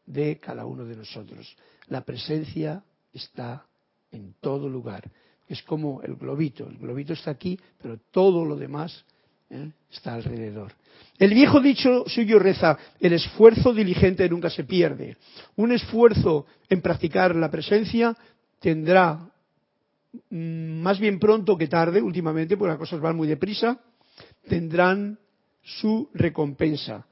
[0.06, 1.56] de cada uno de nosotros.
[1.90, 3.66] La presencia está
[4.12, 5.10] en todo lugar.
[5.48, 6.68] Es como el globito.
[6.68, 9.06] El globito está aquí, pero todo lo demás
[9.50, 9.72] ¿eh?
[9.92, 10.74] está alrededor.
[11.18, 15.18] El viejo dicho suyo reza, el esfuerzo diligente nunca se pierde.
[15.56, 18.16] Un esfuerzo en practicar la presencia
[18.60, 19.20] tendrá
[20.30, 23.80] mm, más bien pronto que tarde, últimamente, porque las cosas van muy deprisa,
[24.48, 25.20] tendrán
[25.62, 27.06] su recompensa.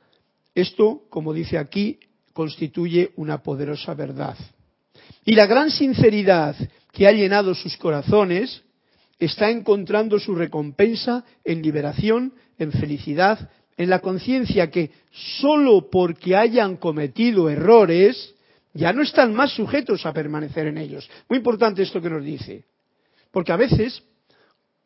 [0.53, 1.99] Esto, como dice aquí,
[2.33, 4.37] constituye una poderosa verdad.
[5.25, 6.55] Y la gran sinceridad
[6.91, 8.63] que ha llenado sus corazones
[9.19, 14.91] está encontrando su recompensa en liberación, en felicidad, en la conciencia que
[15.39, 18.35] sólo porque hayan cometido errores,
[18.73, 21.09] ya no están más sujetos a permanecer en ellos.
[21.29, 22.65] Muy importante esto que nos dice.
[23.31, 24.03] Porque a veces,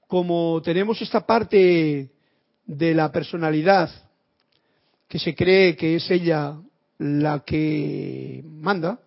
[0.08, 2.10] como tenemos esta parte
[2.66, 3.90] de la personalidad
[5.08, 6.58] que se cree que es ella
[6.98, 9.00] la que manda,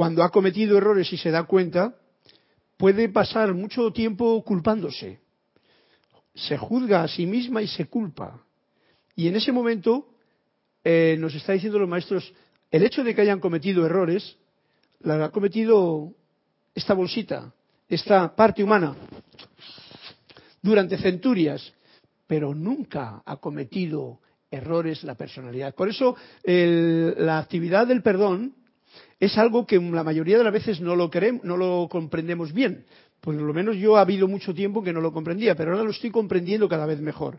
[0.00, 1.94] cuando ha cometido errores y se da cuenta,
[2.78, 5.20] puede pasar mucho tiempo culpándose.
[6.34, 8.42] Se juzga a sí misma y se culpa.
[9.14, 10.08] Y en ese momento
[10.82, 12.32] eh, nos está diciendo los maestros,
[12.70, 14.38] el hecho de que hayan cometido errores,
[15.00, 16.14] la ha cometido
[16.74, 17.52] esta bolsita,
[17.86, 18.96] esta parte humana,
[20.62, 21.74] durante centurias,
[22.26, 25.74] pero nunca ha cometido errores la personalidad.
[25.74, 28.54] Por eso la actividad del perdón
[29.18, 32.84] es algo que la mayoría de las veces no lo, queremos, no lo comprendemos bien.
[33.20, 35.90] Por lo menos yo ha habido mucho tiempo que no lo comprendía, pero ahora lo
[35.90, 37.38] estoy comprendiendo cada vez mejor.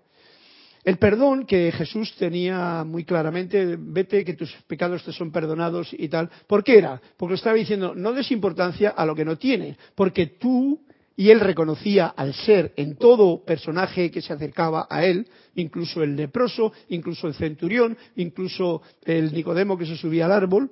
[0.84, 6.08] El perdón que Jesús tenía muy claramente, vete que tus pecados te son perdonados y
[6.08, 6.30] tal.
[6.48, 7.00] ¿Por qué era?
[7.18, 10.82] Porque estaba diciendo, no des importancia a lo que no tiene, porque tú
[11.16, 16.16] y él reconocía al ser en todo personaje que se acercaba a él, incluso el
[16.16, 20.72] leproso, incluso el centurión, incluso el Nicodemo que se subía al árbol,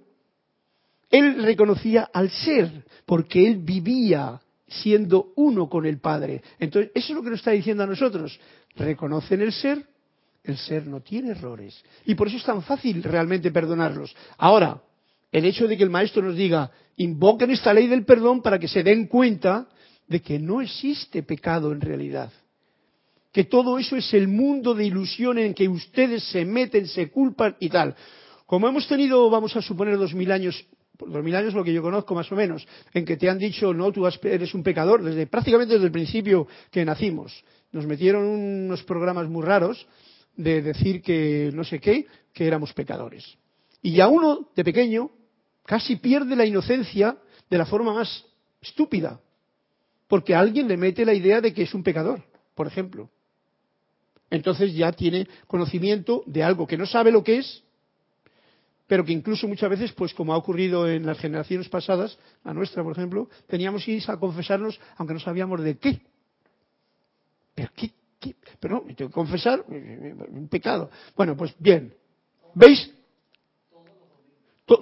[1.09, 6.43] él reconocía al ser, porque él vivía siendo uno con el Padre.
[6.59, 8.39] Entonces, eso es lo que nos está diciendo a nosotros.
[8.75, 9.83] Reconocen el ser,
[10.43, 11.83] el ser no tiene errores.
[12.05, 14.15] Y por eso es tan fácil realmente perdonarlos.
[14.37, 14.81] Ahora,
[15.31, 18.67] el hecho de que el Maestro nos diga, invoquen esta ley del perdón para que
[18.67, 19.67] se den cuenta
[20.07, 22.31] de que no existe pecado en realidad.
[23.31, 27.55] Que todo eso es el mundo de ilusión en que ustedes se meten, se culpan
[27.59, 27.95] y tal.
[28.47, 30.65] Como hemos tenido, vamos a suponer, dos mil años
[31.07, 33.73] dos mil años lo que yo conozco más o menos, en que te han dicho,
[33.73, 37.43] no, tú eres un pecador, desde prácticamente desde el principio que nacimos.
[37.71, 39.87] Nos metieron unos programas muy raros
[40.35, 43.37] de decir que no sé qué, que éramos pecadores.
[43.81, 45.11] Y ya uno, de pequeño,
[45.65, 47.17] casi pierde la inocencia
[47.49, 48.25] de la forma más
[48.61, 49.19] estúpida,
[50.07, 52.23] porque alguien le mete la idea de que es un pecador,
[52.55, 53.09] por ejemplo.
[54.29, 57.63] Entonces ya tiene conocimiento de algo que no sabe lo que es,
[58.89, 62.81] pero que incluso muchas veces, pues como ha ocurrido en las generaciones pasadas, la nuestra,
[62.81, 66.01] por ejemplo, teníamos que ir a confesarnos aunque no sabíamos de qué.
[67.53, 67.91] ¿Pero qué?
[68.19, 68.35] qué?
[68.59, 70.89] Pero no, tengo que confesar, un pecado.
[71.15, 71.93] Bueno, pues bien.
[72.55, 72.91] ¿Veis?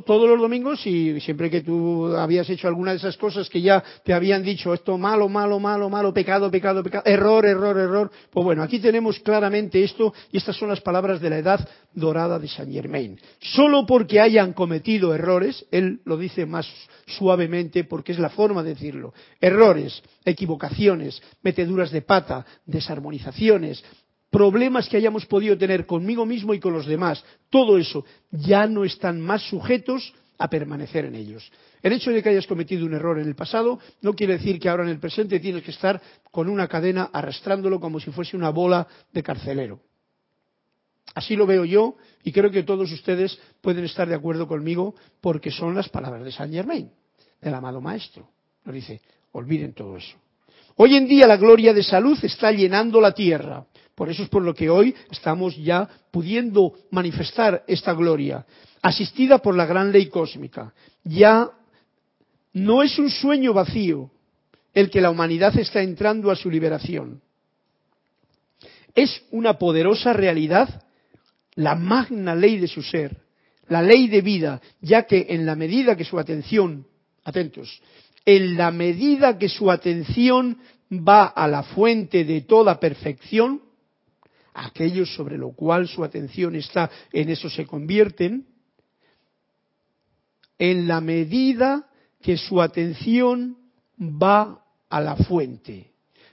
[0.06, 3.84] Todos los domingos y siempre que tú habías hecho alguna de esas cosas que ya
[4.04, 8.12] te habían dicho esto malo, malo, malo, malo, pecado, pecado, pecado, error, error, error.
[8.30, 12.38] Pues bueno, aquí tenemos claramente esto y estas son las palabras de la edad dorada
[12.38, 13.20] de Saint Germain.
[13.40, 16.68] Solo porque hayan cometido errores, él lo dice más
[17.06, 23.84] suavemente porque es la forma de decirlo, errores, equivocaciones, meteduras de pata, desarmonizaciones,
[24.30, 28.84] problemas que hayamos podido tener conmigo mismo y con los demás, todo eso, ya no
[28.84, 31.52] están más sujetos a permanecer en ellos.
[31.82, 34.70] El hecho de que hayas cometido un error en el pasado no quiere decir que
[34.70, 36.02] ahora en el presente tienes que estar
[36.32, 39.80] con una cadena arrastrándolo como si fuese una bola de carcelero.
[41.16, 45.50] Así lo veo yo y creo que todos ustedes pueden estar de acuerdo conmigo porque
[45.50, 46.92] son las palabras de Saint Germain,
[47.42, 48.30] del amado Maestro.
[48.66, 49.02] Nos dice,
[49.32, 50.16] olviden todo eso.
[50.76, 53.66] Hoy en día la gloria de salud está llenando la tierra.
[53.98, 58.46] Por eso es por lo que hoy estamos ya pudiendo manifestar esta gloria,
[58.80, 60.72] asistida por la gran ley cósmica.
[61.04, 61.50] Ya
[62.54, 64.12] no es un sueño vacío
[64.76, 67.24] el que la humanidad está entrando a su liberación.
[68.94, 70.84] Es una poderosa realidad
[71.56, 73.18] la magna ley de su ser,
[73.68, 76.86] la ley de vida, ya que en la medida que su atención,
[77.24, 77.82] atentos,
[78.28, 80.60] en la medida que su atención
[80.92, 83.66] va a la fuente de toda perfección,
[84.58, 88.48] aquellos sobre lo cual su atención está, en eso se convierten,
[90.58, 91.88] en la medida
[92.22, 93.58] que su atención
[94.00, 95.92] va a la fuente,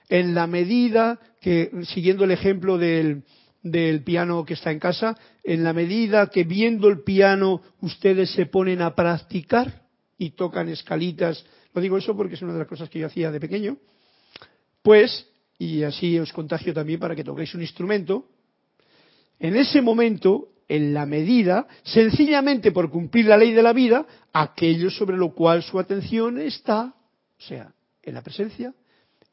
[0.09, 3.25] en la medida que, siguiendo el ejemplo del,
[3.63, 8.47] del piano que está en casa, en la medida que viendo el piano ustedes se
[8.47, 9.83] ponen a practicar
[10.17, 11.45] y tocan escalitas,
[11.75, 13.77] lo digo eso porque es una de las cosas que yo hacía de pequeño,
[14.83, 15.29] pues,
[15.59, 18.27] y así os contagio también para que toquéis un instrumento,
[19.39, 24.91] en ese momento, en la medida, sencillamente por cumplir la ley de la vida, aquello
[24.91, 26.95] sobre lo cual su atención está,
[27.39, 28.75] o sea, en la presencia,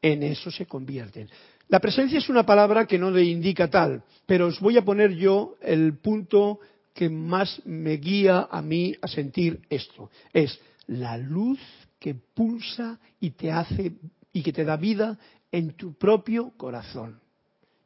[0.02, 1.30] en eso se convierten.
[1.68, 5.16] La presencia es una palabra que no le indica tal, pero os voy a poner
[5.16, 6.60] yo el punto
[6.94, 10.10] que más me guía a mí a sentir esto.
[10.34, 11.60] Es la luz
[12.00, 13.94] que pulsa y te hace
[14.34, 15.18] y que te da vida
[15.52, 17.20] en tu propio corazón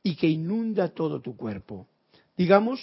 [0.04, 1.88] y que inunda todo tu cuerpo.
[2.38, 2.80] Digamos,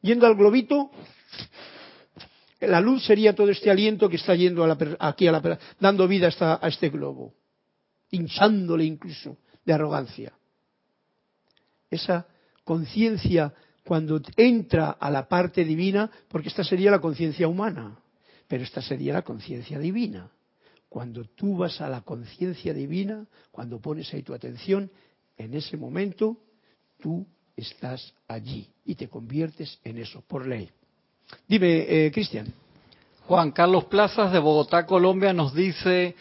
[0.00, 0.90] yendo al globito,
[2.60, 4.64] la luz sería todo este aliento que está yendo
[5.00, 7.34] aquí a la, dando vida a este globo
[8.12, 10.32] hinchándole incluso de arrogancia.
[11.90, 12.26] Esa
[12.62, 13.52] conciencia
[13.84, 17.98] cuando entra a la parte divina, porque esta sería la conciencia humana,
[18.46, 20.30] pero esta sería la conciencia divina.
[20.92, 24.90] Cuando tú vas a la conciencia divina, cuando pones ahí tu atención,
[25.38, 26.36] en ese momento
[27.00, 27.26] tú
[27.56, 30.68] estás allí y te conviertes en eso, por ley.
[31.48, 32.52] Dime, eh, Cristian.
[33.26, 36.14] Juan Carlos Plazas de Bogotá, Colombia, nos dice,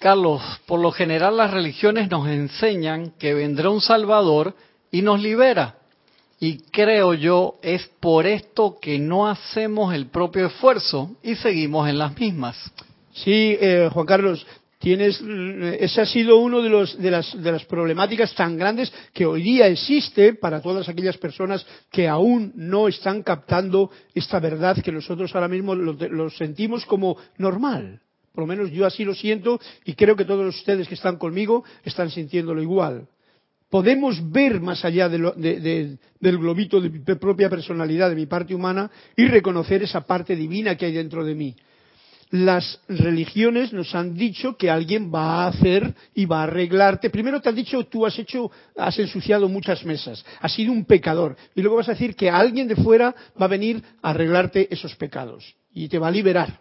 [0.00, 4.56] Carlos, por lo general las religiones nos enseñan que vendrá un Salvador
[4.90, 5.76] y nos libera.
[6.40, 11.98] Y creo yo es por esto que no hacemos el propio esfuerzo y seguimos en
[11.98, 12.56] las mismas.
[13.24, 14.46] Sí, eh, Juan Carlos,
[14.78, 15.20] tienes,
[15.80, 19.42] ese ha sido uno de, los, de, las, de las problemáticas tan grandes que hoy
[19.42, 25.34] día existe para todas aquellas personas que aún no están captando esta verdad que nosotros
[25.34, 28.00] ahora mismo lo sentimos como normal.
[28.32, 31.64] Por lo menos yo así lo siento y creo que todos ustedes que están conmigo
[31.84, 33.08] están sintiéndolo igual.
[33.68, 39.26] Podemos ver más allá del globito de mi propia personalidad, de mi parte humana, y
[39.26, 41.56] reconocer esa parte divina que hay dentro de mí.
[42.30, 47.08] Las religiones nos han dicho que alguien va a hacer y va a arreglarte.
[47.08, 51.36] Primero te han dicho tú has hecho, has ensuciado muchas mesas, has sido un pecador.
[51.54, 54.94] Y luego vas a decir que alguien de fuera va a venir a arreglarte esos
[54.96, 56.60] pecados y te va a liberar.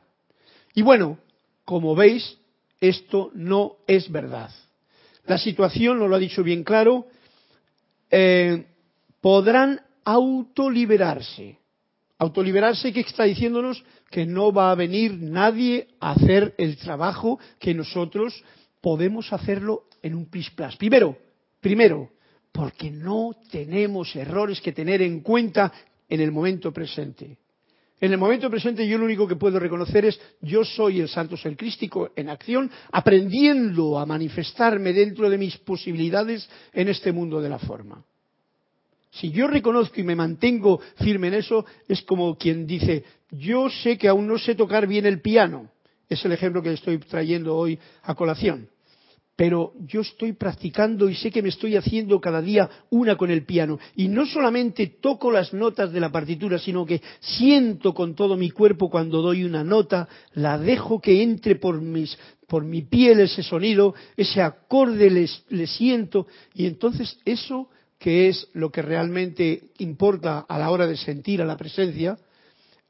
[0.73, 1.17] Y bueno,
[1.65, 2.37] como veis,
[2.79, 4.51] esto no es verdad.
[5.25, 7.07] La situación, lo ha dicho bien claro,
[8.09, 8.65] eh,
[9.19, 11.57] podrán autoliberarse.
[12.19, 13.83] Autoliberarse, ¿qué está diciéndonos?
[14.09, 18.43] Que no va a venir nadie a hacer el trabajo que nosotros
[18.81, 20.75] podemos hacerlo en un plis plas.
[20.77, 21.17] Primero,
[21.61, 22.09] primero,
[22.51, 25.71] porque no tenemos errores que tener en cuenta
[26.09, 27.37] en el momento presente.
[27.99, 31.35] En el momento presente yo lo único que puedo reconocer es yo soy el santo
[31.35, 37.49] ser crístico en acción, aprendiendo a manifestarme dentro de mis posibilidades en este mundo de
[37.49, 38.03] la forma.
[39.19, 43.97] Si yo reconozco y me mantengo firme en eso, es como quien dice, yo sé
[43.97, 45.69] que aún no sé tocar bien el piano.
[46.09, 48.69] Es el ejemplo que estoy trayendo hoy a colación
[49.37, 53.45] pero yo estoy practicando y sé que me estoy haciendo cada día una con el
[53.45, 53.77] piano.
[53.95, 58.49] Y no solamente toco las notas de la partitura, sino que siento con todo mi
[58.49, 63.43] cuerpo cuando doy una nota, la dejo que entre por, mis, por mi piel ese
[63.43, 70.59] sonido, ese acorde le, siento, y entonces eso que es lo que realmente importa a
[70.59, 72.17] la hora de sentir a la presencia,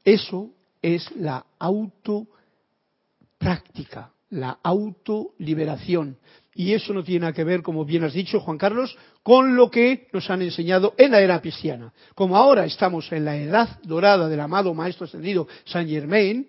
[0.04, 0.50] eso
[0.82, 6.18] es la autopráctica, la autoliberación.
[6.54, 9.70] Y eso no tiene nada que ver, como bien has dicho, Juan Carlos, con lo
[9.70, 11.92] que nos han enseñado en la era cristiana.
[12.14, 16.48] Como ahora estamos en la edad dorada del amado Maestro Ascendido Saint Germain,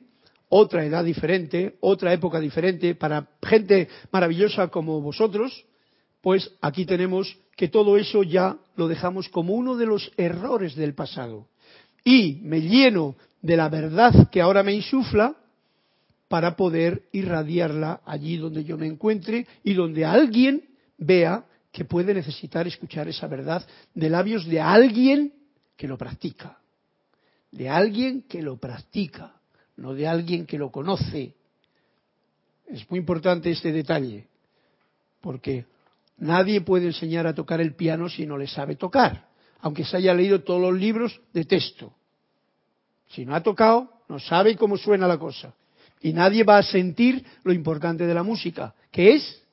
[0.49, 5.65] otra edad diferente, otra época diferente, para gente maravillosa como vosotros,
[6.21, 10.93] pues aquí tenemos que todo eso ya lo dejamos como uno de los errores del
[10.93, 11.47] pasado.
[12.03, 15.35] Y me lleno de la verdad que ahora me insufla
[16.27, 22.67] para poder irradiarla allí donde yo me encuentre y donde alguien vea que puede necesitar
[22.67, 25.33] escuchar esa verdad de labios de alguien
[25.75, 26.59] que lo practica,
[27.51, 29.33] de alguien que lo practica,
[29.77, 31.33] no de alguien que lo conoce.
[32.67, 34.27] Es muy importante este detalle,
[35.21, 35.65] porque
[36.19, 39.27] nadie puede enseñar a tocar el piano si no le sabe tocar,
[39.61, 41.93] aunque se haya leído todos los libros de texto.
[43.07, 45.53] Si no ha tocado, no sabe cómo suena la cosa.
[46.01, 49.43] Y nadie va a sentir lo importante de la música, que es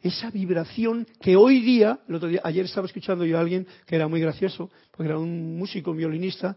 [0.00, 2.00] esa vibración que hoy día,
[2.42, 5.98] ayer estaba escuchando yo a alguien que era muy gracioso, porque era un músico, un
[5.98, 6.56] violinista,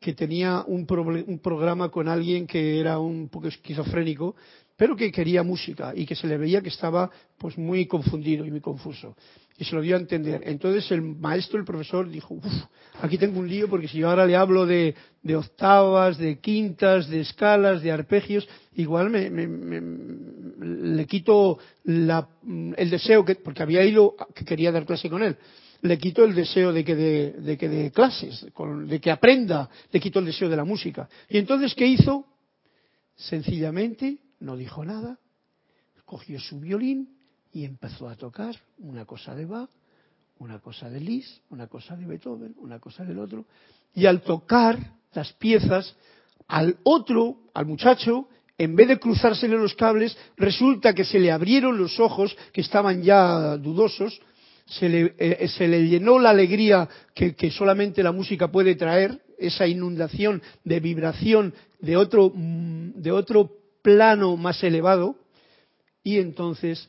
[0.00, 0.86] que tenía un,
[1.26, 4.36] un programa con alguien que era un poco esquizofrénico,
[4.76, 8.50] pero que quería música y que se le veía que estaba pues muy confundido y
[8.50, 9.14] muy confuso
[9.56, 10.42] y se lo dio a entender.
[10.44, 12.64] Entonces el maestro, el profesor, dijo, uff,
[13.00, 14.94] aquí tengo un lío porque si yo ahora le hablo de,
[15.34, 23.62] octavas, de quintas, de escalas, de arpegios, igual me, le quito el deseo, que, porque
[23.62, 25.36] había ido, que quería dar clase con él,
[25.82, 28.46] le quito el deseo de que de, que de clases,
[28.86, 31.08] de que aprenda, le quito el deseo de la música.
[31.28, 32.26] Y entonces, ¿qué hizo?
[33.14, 35.18] Sencillamente no dijo nada,
[36.04, 37.16] cogió su violín
[37.52, 39.70] y empezó a tocar una cosa de Bach,
[40.38, 43.46] una cosa de Liszt, una cosa de Beethoven, una cosa del otro,
[43.94, 44.78] y al tocar
[45.12, 45.96] las piezas,
[46.48, 48.28] al otro, al muchacho,
[48.58, 53.02] en vez de cruzársele los cables, resulta que se le abrieron los ojos, que estaban
[53.02, 54.20] ya dudosos,
[54.66, 59.20] se le, eh, se le llenó la alegría que, que, solamente la música puede traer,
[59.38, 65.14] esa inundación de vibración de otro, mm, de otro plano más elevado,
[66.02, 66.88] y entonces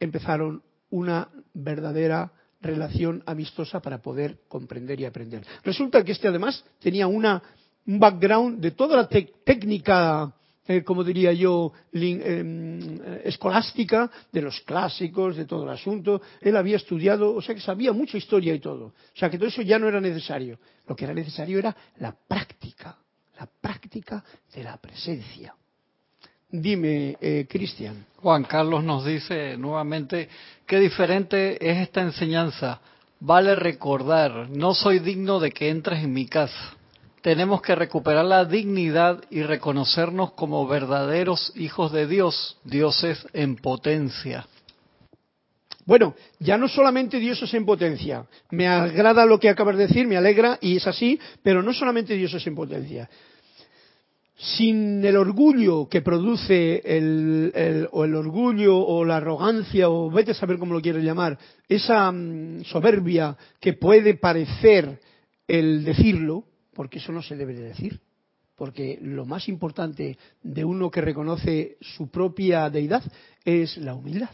[0.00, 5.46] empezaron una verdadera relación amistosa para poder comprender y aprender.
[5.62, 7.40] Resulta que este además tenía una,
[7.86, 10.34] un background de toda la técnica,
[10.66, 16.20] eh, como diría yo, em, escolástica, de los clásicos, de todo el asunto.
[16.40, 18.86] Él había estudiado, o sea que sabía mucha historia y todo.
[18.86, 20.58] O sea que todo eso ya no era necesario.
[20.88, 22.98] Lo que era necesario era la práctica,
[23.38, 25.54] la práctica de la presencia.
[26.50, 28.06] Dime, eh, Cristian.
[28.22, 30.30] Juan Carlos nos dice nuevamente,
[30.66, 32.80] qué diferente es esta enseñanza.
[33.20, 36.74] Vale recordar, no soy digno de que entres en mi casa.
[37.20, 44.46] Tenemos que recuperar la dignidad y reconocernos como verdaderos hijos de Dios, dioses en potencia.
[45.84, 48.24] Bueno, ya no solamente dioses en potencia.
[48.50, 52.14] Me agrada lo que acabas de decir, me alegra y es así, pero no solamente
[52.14, 53.10] dioses en potencia
[54.38, 60.34] sin el orgullo que produce el, o el orgullo o la arrogancia o vete a
[60.34, 61.36] saber cómo lo quieres llamar,
[61.68, 65.00] esa mm, soberbia que puede parecer
[65.48, 68.00] el decirlo, porque eso no se debe de decir,
[68.54, 73.02] porque lo más importante de uno que reconoce su propia deidad
[73.44, 74.30] es la humildad.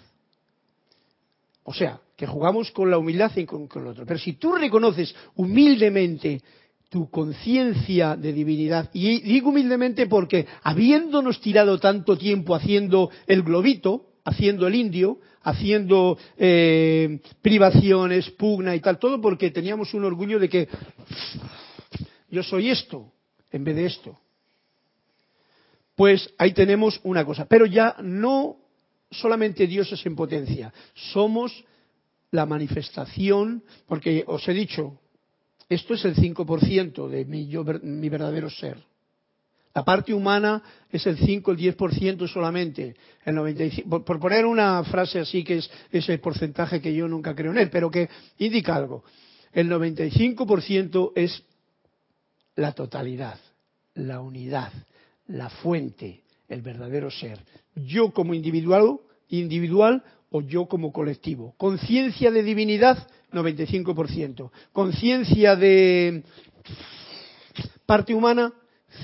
[1.63, 4.05] O sea, que jugamos con la humildad y con, con el otro.
[4.05, 6.43] Pero si tú reconoces humildemente
[6.95, 8.89] tu conciencia de divinidad.
[8.93, 16.17] Y digo humildemente porque habiéndonos tirado tanto tiempo haciendo el globito, haciendo el indio, haciendo
[16.39, 20.69] eh, privaciones, pugna y tal, todo porque teníamos un orgullo de que
[22.31, 23.11] yo soy esto
[23.51, 24.17] en vez de esto.
[25.97, 27.47] Pues ahí tenemos una cosa.
[27.47, 28.59] Pero ya no
[29.11, 31.65] solamente Dios es en potencia, somos
[32.31, 35.01] la manifestación, porque os he dicho,
[35.69, 37.49] esto es el 5% de mi,
[37.83, 38.79] mi verdadero ser.
[39.75, 42.95] La parte humana es el 5, el 10% solamente.
[43.25, 47.51] El 95, por, poner una frase así que es ese porcentaje que yo nunca creo
[47.51, 48.09] en él, pero que
[48.39, 49.03] indica algo.
[49.53, 51.43] El 95% es
[52.55, 53.39] la totalidad,
[53.95, 54.73] la unidad,
[55.27, 57.41] la fuente, el verdadero ser.
[57.75, 60.05] Yo como individual, individual
[60.37, 61.55] o yo como colectivo.
[61.57, 64.51] Conciencia de divinidad, 95%.
[64.73, 66.25] Conciencia de
[67.87, 68.53] parte humana,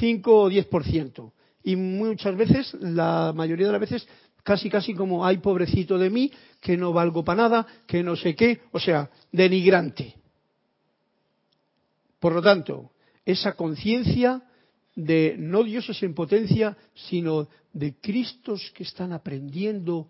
[0.01, 1.33] 5 o 10%.
[1.63, 4.09] Y muchas veces, la mayoría de las veces,
[4.43, 8.35] casi casi como, ay pobrecito de mí, que no valgo para nada, que no sé
[8.35, 10.17] qué, o sea, denigrante.
[12.19, 12.91] Por lo tanto,
[13.25, 14.43] esa conciencia
[14.97, 20.09] de no dioses en potencia, sino de Cristos que están aprendiendo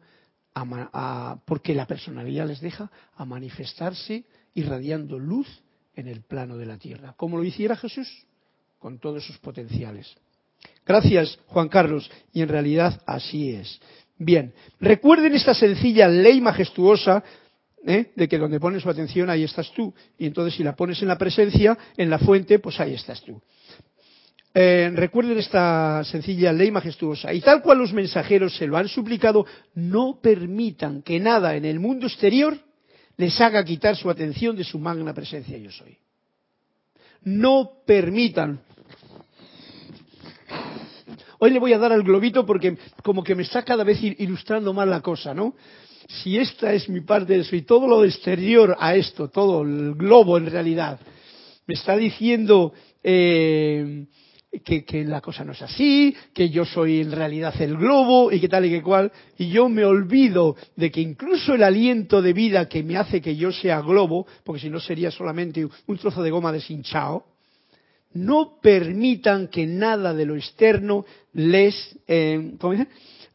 [1.45, 5.47] porque la personalidad les deja a manifestarse irradiando luz
[5.95, 8.09] en el plano de la tierra, como lo hiciera Jesús
[8.79, 10.17] con todos sus potenciales.
[10.87, 13.81] Gracias, Juan Carlos, y en realidad así es.
[14.19, 17.23] Bien, recuerden esta sencilla ley majestuosa
[17.87, 18.13] ¿eh?
[18.15, 19.95] de que donde pones su atención ahí estás tú.
[20.19, 23.41] Y entonces si la pones en la presencia, en la fuente, pues ahí estás tú.
[24.53, 27.33] Eh, recuerden esta sencilla ley majestuosa.
[27.33, 31.79] Y tal cual los mensajeros se lo han suplicado, no permitan que nada en el
[31.79, 32.59] mundo exterior
[33.17, 35.97] les haga quitar su atención de su magna presencia yo soy.
[37.23, 38.61] No permitan.
[41.39, 44.73] Hoy le voy a dar al globito porque como que me está cada vez ilustrando
[44.73, 45.55] más la cosa, ¿no?
[46.09, 49.95] Si esta es mi parte de eso y todo lo exterior a esto, todo el
[49.95, 50.99] globo en realidad,
[51.67, 52.73] me está diciendo
[53.03, 54.07] eh,
[54.65, 58.49] que, la cosa no es así, que yo soy en realidad el globo y que
[58.49, 62.69] tal y que cual, y yo me olvido de que incluso el aliento de vida
[62.69, 66.31] que me hace que yo sea globo, porque si no sería solamente un trozo de
[66.31, 67.25] goma deshinchado,
[68.13, 72.57] no permitan que nada de lo externo les, eh,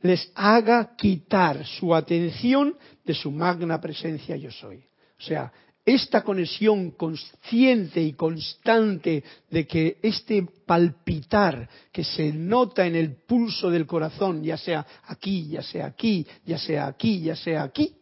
[0.02, 4.84] les haga quitar su atención de su magna presencia yo soy.
[5.18, 5.52] O sea,
[5.86, 13.70] esta conexión consciente y constante de que este palpitar que se nota en el pulso
[13.70, 17.96] del corazón, ya sea aquí, ya sea aquí, ya sea aquí, ya sea aquí,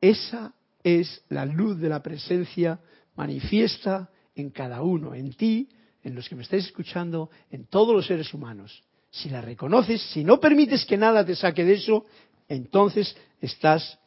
[0.00, 0.54] esa
[0.84, 2.78] es la luz de la presencia
[3.16, 5.68] manifiesta en cada uno, en ti,
[6.04, 8.84] en los que me estáis escuchando, en todos los seres humanos.
[9.10, 12.06] Si la reconoces, si no permites que nada te saque de eso,
[12.48, 13.98] entonces estás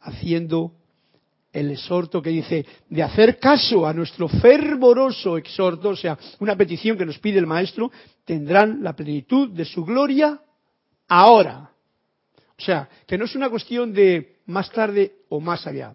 [0.00, 0.74] haciendo
[1.52, 6.96] el exhorto que dice de hacer caso a nuestro fervoroso exhorto, o sea, una petición
[6.96, 7.90] que nos pide el Maestro,
[8.24, 10.40] tendrán la plenitud de su gloria
[11.08, 11.70] ahora.
[12.58, 15.94] O sea, que no es una cuestión de más tarde o más allá,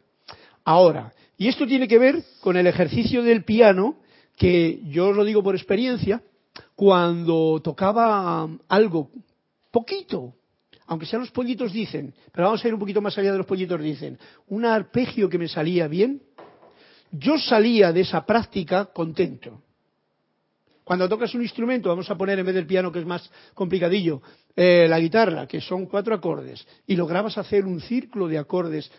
[0.64, 1.14] ahora.
[1.38, 3.98] Y esto tiene que ver con el ejercicio del piano,
[4.36, 6.22] que yo os lo digo por experiencia,
[6.76, 9.10] cuando tocaba algo
[9.72, 10.34] poquito,
[10.88, 13.46] aunque sean los pollitos dicen, pero vamos a ir un poquito más allá de los
[13.46, 14.18] pollitos dicen,
[14.48, 16.22] un arpegio que me salía bien,
[17.12, 19.62] yo salía de esa práctica contento.
[20.84, 24.22] Cuando tocas un instrumento, vamos a poner en vez del piano que es más complicadillo,
[24.56, 28.90] eh, la guitarra, que son cuatro acordes, y lograbas hacer un círculo de acordes,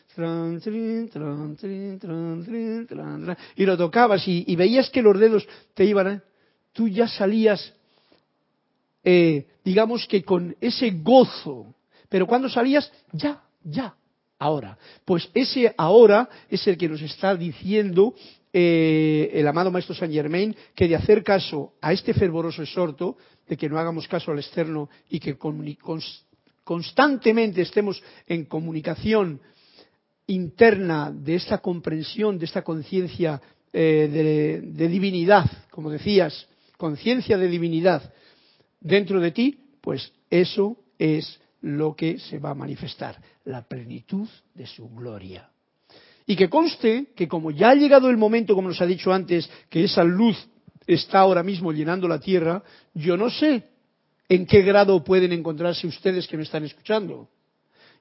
[3.56, 6.22] y lo tocabas y, veías que los dedos te iban,
[6.74, 7.72] tú ya salías,
[9.02, 11.74] eh, digamos que con ese gozo
[12.08, 13.94] pero cuando salías, ya, ya,
[14.38, 14.78] ahora.
[15.04, 18.14] Pues ese ahora es el que nos está diciendo
[18.52, 23.56] eh, el amado Maestro Saint Germain que de hacer caso a este fervoroso exhorto, de
[23.56, 25.36] que no hagamos caso al externo y que
[26.64, 29.40] constantemente estemos en comunicación
[30.26, 33.40] interna de esta comprensión, de esta conciencia
[33.72, 36.46] eh, de divinidad, como decías,
[36.76, 38.12] conciencia de divinidad
[38.80, 44.66] dentro de ti, pues eso es lo que se va a manifestar, la plenitud de
[44.66, 45.50] su gloria.
[46.26, 49.50] Y que conste que como ya ha llegado el momento, como nos ha dicho antes,
[49.70, 50.36] que esa luz
[50.86, 52.62] está ahora mismo llenando la tierra,
[52.94, 53.64] yo no sé
[54.28, 57.28] en qué grado pueden encontrarse ustedes que me están escuchando.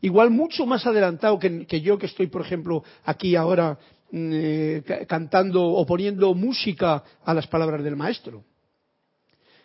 [0.01, 3.79] Igual mucho más adelantado que, yo que estoy, por ejemplo, aquí ahora
[4.11, 8.43] mm, eh, cantando o poniendo música a las palabras del maestro.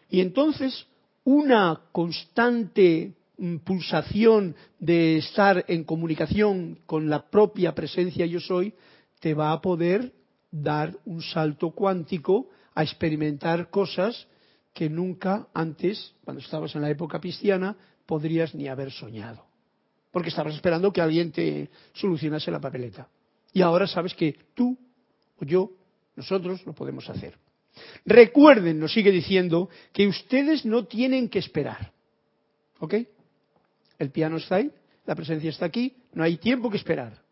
[0.09, 0.87] Y entonces,
[1.25, 3.15] una constante
[3.65, 8.75] pulsación de estar en comunicación con la propia presencia yo soy,
[9.21, 10.13] te va a poder
[10.51, 14.29] dar un salto cuántico a experimentar cosas
[14.73, 17.77] que nunca antes, cuando estabas en la época cristiana,
[18.07, 19.45] podrías ni haber soñado.
[20.11, 23.09] Porque estabas esperando que alguien te solucionase la papeleta.
[23.53, 24.79] Y ahora sabes que tú
[25.39, 25.73] o yo,
[26.17, 27.37] nosotros lo podemos hacer.
[28.05, 31.93] Recuerden, nos sigue diciendo, que ustedes no tienen que esperar.
[32.79, 32.95] ¿Ok?
[33.99, 34.71] El piano está ahí,
[35.07, 37.23] la presencia está aquí, no hay tiempo que esperar.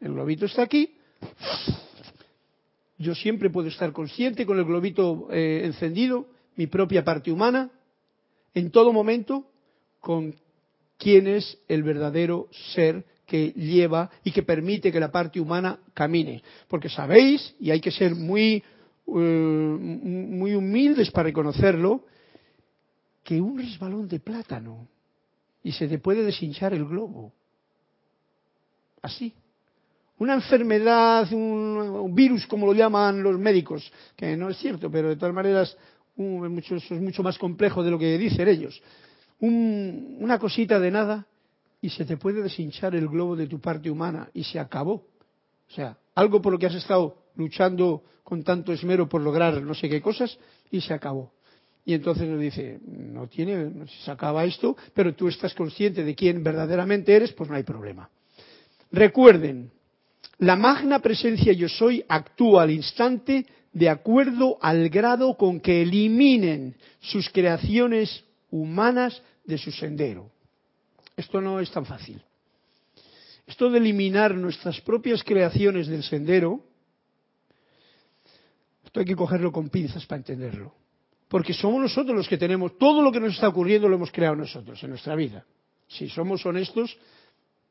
[0.00, 0.94] El globito está aquí.
[2.98, 6.26] Yo siempre puedo estar consciente con el globito eh, encendido,
[6.56, 7.70] mi propia parte humana,
[8.54, 9.50] en todo momento,
[10.00, 10.34] con
[10.98, 16.42] quién es el verdadero ser que lleva y que permite que la parte humana camine.
[16.68, 18.62] Porque sabéis, y hay que ser muy, eh,
[19.06, 22.04] muy humildes para reconocerlo,
[23.22, 24.88] que un resbalón de plátano
[25.66, 27.32] y se te puede deshinchar el globo.
[29.02, 29.34] Así.
[30.16, 35.16] Una enfermedad, un, virus, como lo llaman los médicos, que no es cierto, pero de
[35.16, 35.76] todas maneras
[36.16, 38.80] es mucho más complejo de lo que dicen ellos.
[39.40, 41.26] una cosita de nada
[41.80, 44.94] y se te puede deshinchar el globo de tu parte humana y se acabó.
[45.68, 49.74] O sea, algo por lo que has estado luchando con tanto esmero por lograr no
[49.74, 50.38] sé qué cosas
[50.70, 51.32] y se acabó.
[51.88, 56.42] Y entonces nos dice, no tiene, se acaba esto, pero tú estás consciente de quién
[56.42, 58.10] verdaderamente eres, pues no hay problema.
[58.90, 59.70] Recuerden
[60.38, 66.74] La magna presencia yo soy actúa al instante de acuerdo al grado con que eliminen
[67.00, 70.30] sus creaciones humanas de su sendero.
[71.16, 72.20] Esto no es tan fácil.
[73.46, 76.60] Esto de eliminar nuestras propias creaciones del sendero,
[78.84, 80.74] esto hay que cogerlo con pinzas para entenderlo.
[81.28, 84.36] Porque somos nosotros los que tenemos, todo lo que nos está ocurriendo lo hemos creado
[84.36, 85.44] nosotros en nuestra vida.
[85.88, 86.96] Si somos honestos,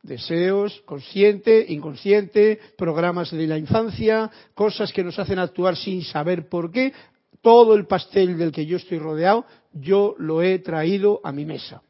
[0.04, 6.72] deseos, consciente, inconsciente, programas de la infancia, cosas que nos hacen actuar sin saber por
[6.72, 6.94] qué,
[7.42, 11.82] todo el pastel del que yo estoy rodeado, yo lo he traído a mi mesa.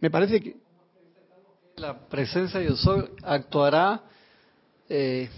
[0.00, 0.56] Me parece que...
[1.76, 4.02] La presencia yo soy actuará...
[4.88, 5.28] Eh,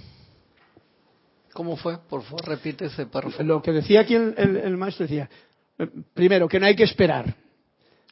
[1.58, 1.98] ¿Cómo fue?
[2.08, 3.42] Por favor, repite ese párrafo.
[3.42, 5.28] Lo que decía aquí el, el maestro decía,
[5.76, 7.34] eh, primero, que no hay que esperar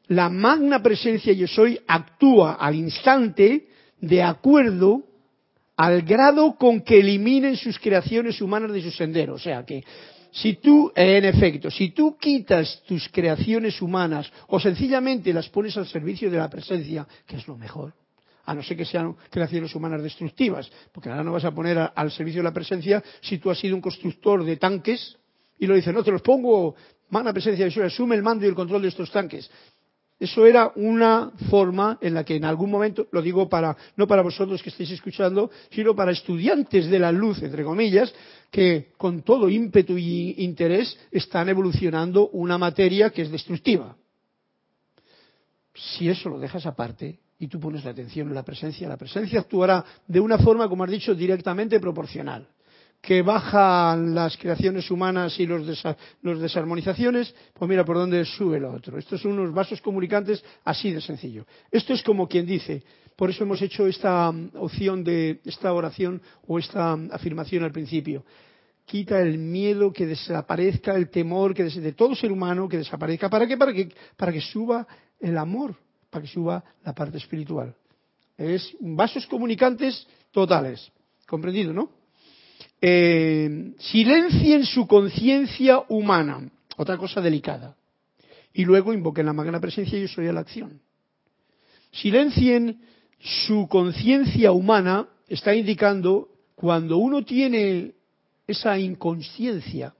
[0.08, 3.68] la magna presencia yo soy actúa al instante
[4.00, 5.02] de acuerdo
[5.76, 9.34] al grado con que eliminen sus creaciones humanas de su sendero.
[9.34, 9.84] O sea que
[10.30, 15.86] si tú, en efecto, si tú quitas tus creaciones humanas o sencillamente las pones al
[15.86, 17.94] servicio de la presencia, que es lo mejor,
[18.46, 22.10] a no ser que sean creaciones humanas destructivas, porque ahora no vas a poner al
[22.12, 25.18] servicio de la presencia si tú has sido un constructor de tanques
[25.58, 26.76] y lo dices, no, te los pongo,
[27.10, 29.50] magna presencia de soy, asume el mando y el control de estos tanques.
[30.18, 34.22] Eso era una forma en la que en algún momento, lo digo para, no para
[34.22, 38.14] vosotros que estéis escuchando, sino para estudiantes de la luz, entre comillas,
[38.50, 43.94] que con todo ímpetu y interés están evolucionando una materia que es destructiva.
[45.74, 49.40] Si eso lo dejas aparte y tú pones la atención en la presencia, la presencia
[49.40, 52.48] actuará de una forma, como has dicho, directamente proporcional
[53.00, 55.64] que bajan las creaciones humanas y los,
[56.40, 58.98] desarmonizaciones, pues mira por dónde sube lo otro.
[58.98, 61.46] Estos son unos vasos comunicantes así de sencillo.
[61.70, 62.82] Esto es como quien dice,
[63.14, 67.70] por eso hemos hecho esta um, opción de esta oración o esta um, afirmación al
[67.70, 68.24] principio.
[68.84, 73.28] Quita el miedo, que desaparezca el temor que de todo ser humano, que desaparezca.
[73.28, 73.56] ¿Para qué?
[73.56, 74.86] Para que, para que suba
[75.20, 75.76] el amor,
[76.20, 77.74] que suba la parte espiritual.
[78.36, 80.90] Es vasos comunicantes totales.
[81.26, 81.90] ¿Comprendido, no?
[82.80, 87.76] eh, silencien su conciencia humana, otra cosa delicada,
[88.52, 90.80] y luego invoquen la magna presencia y yo soy a la acción.
[91.92, 92.80] Silencien
[93.18, 97.94] su conciencia humana, está indicando cuando uno tiene
[98.46, 99.94] esa inconsciencia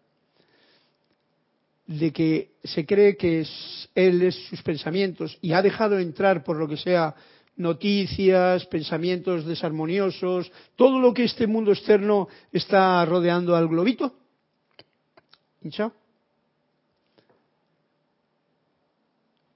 [1.87, 6.57] de que se cree que es, él es sus pensamientos y ha dejado entrar por
[6.57, 7.15] lo que sea
[7.57, 14.15] noticias, pensamientos desarmoniosos, todo lo que este mundo externo está rodeando al globito.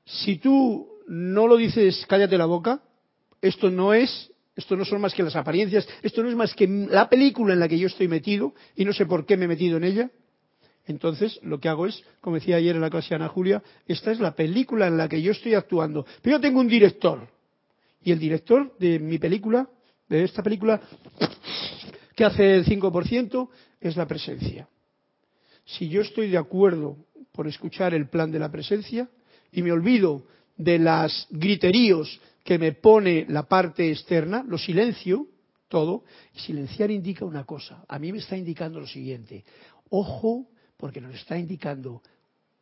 [0.04, 2.82] Si tú no lo dices, cállate la boca,
[3.40, 6.66] esto no es, esto no son más que las apariencias, esto no es más que
[6.66, 9.48] la película en la que yo estoy metido y no sé por qué me he
[9.48, 10.10] metido en ella.
[10.90, 14.18] Entonces, lo que hago es, como decía ayer en la clase Ana Julia, esta es
[14.18, 16.04] la película en la que yo estoy actuando.
[16.20, 17.28] Pero yo tengo un director,
[18.02, 19.68] y el director de mi película,
[20.08, 20.80] de esta película,
[22.16, 23.48] que hace el 5%,
[23.80, 24.68] es la presencia.
[25.64, 26.96] Si yo estoy de acuerdo
[27.32, 29.08] por escuchar el plan de la presencia
[29.52, 30.24] y me olvido
[30.56, 35.28] de las griteríos que me pone la parte externa, lo silencio
[35.68, 36.02] todo.
[36.34, 37.84] Silenciar indica una cosa.
[37.86, 39.44] A mí me está indicando lo siguiente.
[39.88, 40.48] Ojo,
[40.80, 42.02] porque nos está indicando,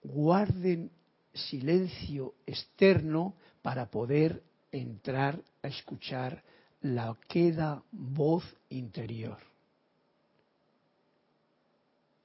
[0.02, 0.90] guarden
[1.32, 4.42] silencio externo para poder
[4.72, 6.42] entrar a escuchar
[6.82, 9.38] la queda voz interior.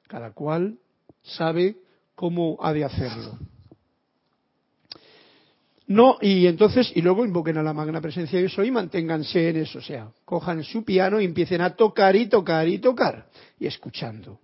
[0.07, 0.79] Cada cual
[1.21, 1.77] sabe
[2.15, 3.37] cómo ha de hacerlo.
[5.85, 9.57] No, y entonces, y luego invoquen a la magna presencia de eso y manténganse en
[9.57, 13.27] eso, o sea, cojan su piano y empiecen a tocar y tocar y tocar,
[13.59, 14.39] y escuchando,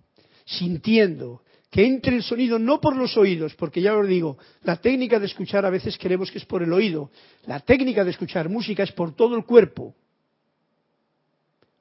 [0.50, 5.20] sintiendo, que entre el sonido no por los oídos, porque ya os digo, la técnica
[5.20, 7.10] de escuchar a veces queremos que es por el oído,
[7.46, 9.94] la técnica de escuchar música es por todo el cuerpo.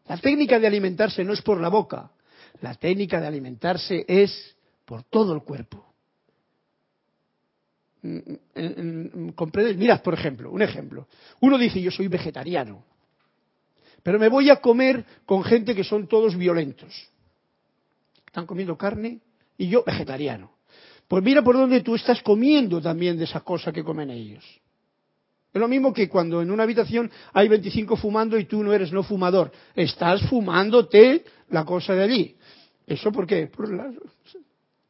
[0.07, 2.11] La técnica de alimentarse no es por la boca,
[2.61, 4.55] la técnica de alimentarse es
[4.85, 5.85] por todo el cuerpo.
[8.01, 9.75] Mm, mm, mm, ¿Comprendes?
[9.75, 11.07] Mirad, por ejemplo, un ejemplo.
[11.41, 12.83] Uno dice, yo soy vegetariano,
[14.03, 17.08] pero me voy a comer con gente que son todos violentos.
[18.29, 19.21] Están comiendo carne
[19.57, 20.51] y yo vegetariano.
[21.07, 24.45] Pues mira por dónde tú estás comiendo también de esa cosa que comen ellos.
[25.51, 28.93] Es lo mismo que cuando en una habitación hay 25 fumando y tú no eres
[28.93, 29.51] no fumador.
[29.73, 32.35] Estás fumándote la cosa de allí.
[32.85, 33.49] ¿Eso por qué?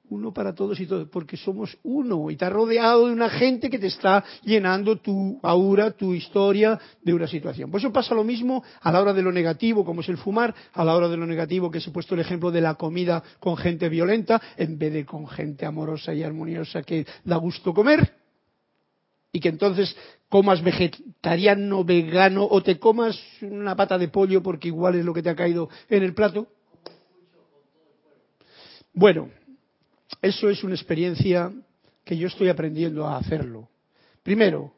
[0.10, 3.80] Uno para todos y todos, porque somos uno y has rodeado de una gente que
[3.80, 7.72] te está llenando tu aura, tu historia de una situación.
[7.72, 10.54] Por eso pasa lo mismo a la hora de lo negativo, como es el fumar,
[10.74, 13.58] a la hora de lo negativo, que he puesto el ejemplo de la comida con
[13.58, 18.14] gente violenta, en vez de con gente amorosa y armoniosa que da gusto comer,
[19.32, 19.96] y que entonces
[20.28, 25.22] comas vegetariano, vegano o te comas una pata de pollo porque igual es lo que
[25.22, 26.48] te ha caído en el plato.
[28.94, 29.30] Bueno,
[30.22, 31.52] eso es una experiencia
[32.04, 33.70] que yo estoy aprendiendo a hacerlo.
[34.24, 34.74] Primero,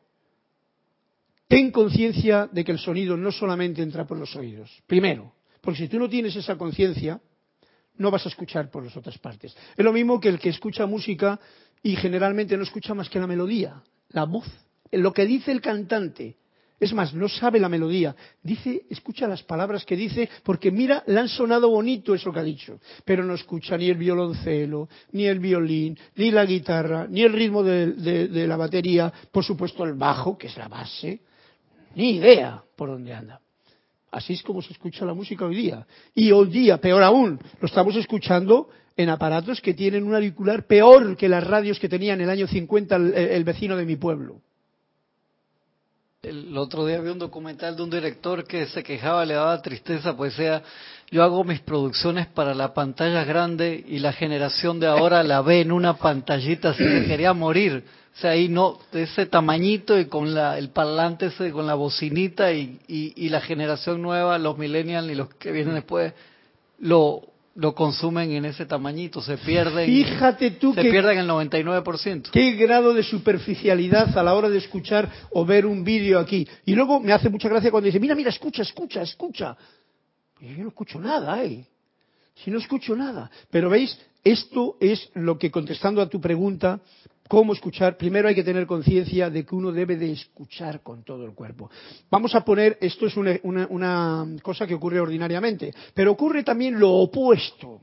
[1.48, 4.70] ten conciencia de que el sonido no solamente entra por los oídos.
[4.88, 7.20] Primero, porque si tú no tienes esa conciencia,
[7.98, 9.56] no vas a escuchar por las otras partes.
[9.76, 11.40] Es lo mismo que el que escucha música
[11.84, 14.48] y generalmente no escucha más que la melodía, la voz,
[14.92, 16.36] lo que dice el cantante.
[16.82, 18.16] Es más, no sabe la melodía.
[18.42, 22.44] Dice, escucha las palabras que dice, porque mira, le han sonado bonito eso que ha
[22.44, 22.80] dicho.
[23.06, 27.62] Pero no escucha ni el violoncelo, ni el violín, ni la guitarra, ni el ritmo
[27.62, 31.22] de, la batería, por supuesto el bajo, que es la base.
[31.94, 33.40] Ni idea por dónde anda.
[34.10, 35.86] Así es como se escucha la música hoy día.
[36.16, 41.16] Y hoy día, peor aún, lo estamos escuchando en aparatos que tienen un auricular peor
[41.16, 44.42] que las radios que tenía en el año 50 el vecino de mi pueblo.
[46.24, 50.16] El otro día vi un documental de un director que se quejaba, le daba tristeza,
[50.16, 50.62] pues sea,
[51.10, 55.62] yo hago mis producciones para la pantalla grande y la generación de ahora la ve
[55.62, 57.84] en una pantallita así que quería morir.
[58.16, 61.74] O sea, ahí no, de ese tamañito y con la, el parlante ese, con la
[61.74, 66.14] bocinita y, y, y la generación nueva, los millennials y los que vienen después,
[66.78, 67.31] lo,
[67.62, 69.86] lo consumen en ese tamañito, se pierden.
[69.86, 72.32] Fíjate tú se pierden el 99%.
[72.32, 76.48] Qué grado de superficialidad a la hora de escuchar o ver un vídeo aquí.
[76.66, 79.56] Y luego me hace mucha gracia cuando dice, mira, mira, escucha, escucha, escucha.
[80.40, 81.68] Y yo no escucho nada, ¿eh?
[82.34, 83.30] Si no escucho nada.
[83.52, 86.80] Pero veis, esto es lo que contestando a tu pregunta,
[87.32, 91.24] cómo escuchar, primero hay que tener conciencia de que uno debe de escuchar con todo
[91.24, 91.72] el cuerpo.
[92.10, 97.80] Vamos a poner, esto es una, cosa que ocurre ordinariamente, pero ocurre también lo opuesto.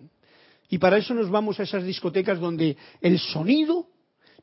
[0.69, 3.87] Y para eso nos vamos a esas discotecas donde el sonido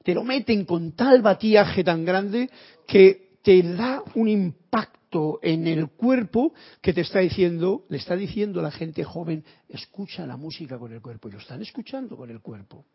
[0.01, 2.49] te lo meten con tal batiaje tan grande
[2.87, 6.51] que te da un impacto en el cuerpo
[6.81, 10.91] que te está diciendo, le está diciendo a la gente joven, escucha la música con
[10.91, 12.85] el cuerpo, y lo están escuchando con el cuerpo.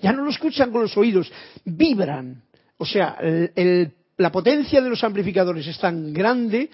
[0.00, 1.30] Ya no lo escuchan con los oídos,
[1.64, 2.42] vibran.
[2.78, 3.18] O sea,
[4.16, 6.70] la potencia de los amplificadores es tan grande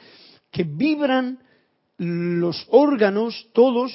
[0.50, 1.38] que vibran
[1.98, 3.92] los órganos todos.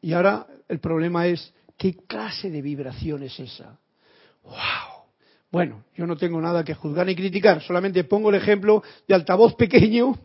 [0.00, 3.78] Y ahora el problema es, ¿qué clase de vibración es esa?
[4.42, 5.04] ¡Wow!
[5.50, 9.54] Bueno, yo no tengo nada que juzgar ni criticar, solamente pongo el ejemplo de altavoz
[9.54, 10.18] pequeño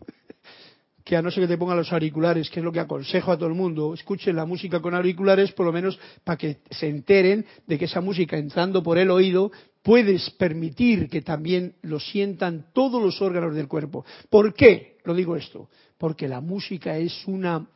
[1.10, 3.48] que no ser que te pongan los auriculares, que es lo que aconsejo a todo
[3.48, 7.78] el mundo, escuchen la música con auriculares, por lo menos para que se enteren de
[7.80, 9.50] que esa música entrando por el oído
[9.82, 14.04] puedes permitir que también lo sientan todos los órganos del cuerpo.
[14.28, 15.68] ¿Por qué lo digo esto?
[15.98, 17.66] Porque la música es una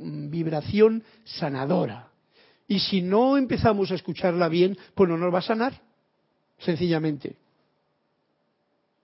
[0.00, 2.08] vibración sanadora.
[2.66, 5.80] Y si no empezamos a escucharla bien, pues no nos va a sanar,
[6.58, 7.36] sencillamente.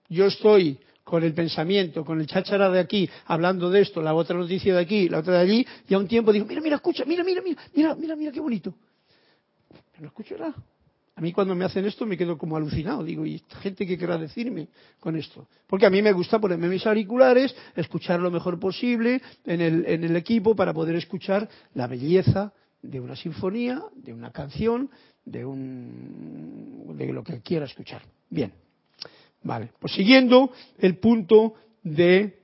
[0.09, 0.77] Yo estoy
[1.09, 4.79] con el pensamiento, con el cháchara de aquí, hablando de esto, la otra noticia de
[4.79, 7.41] aquí, la otra de allí, y a un tiempo digo, mira, mira, escucha, mira, mira,
[7.41, 8.75] mira, mira, mira, mira qué bonito.
[9.71, 10.53] Pero no escucho nada.
[11.15, 13.03] A mí cuando me hacen esto me quedo como alucinado.
[13.03, 14.67] Digo, ¿y esta gente qué querrá decirme
[14.99, 15.47] con esto?
[15.65, 20.03] Porque a mí me gusta ponerme mis auriculares, escuchar lo mejor posible en el, en
[20.03, 22.53] el equipo para poder escuchar la belleza
[22.83, 24.91] de una sinfonía, de una canción,
[25.25, 28.03] de, un, de lo que quiera escuchar.
[28.29, 28.53] Bien.
[29.43, 32.39] Vale, pues siguiendo el punto de,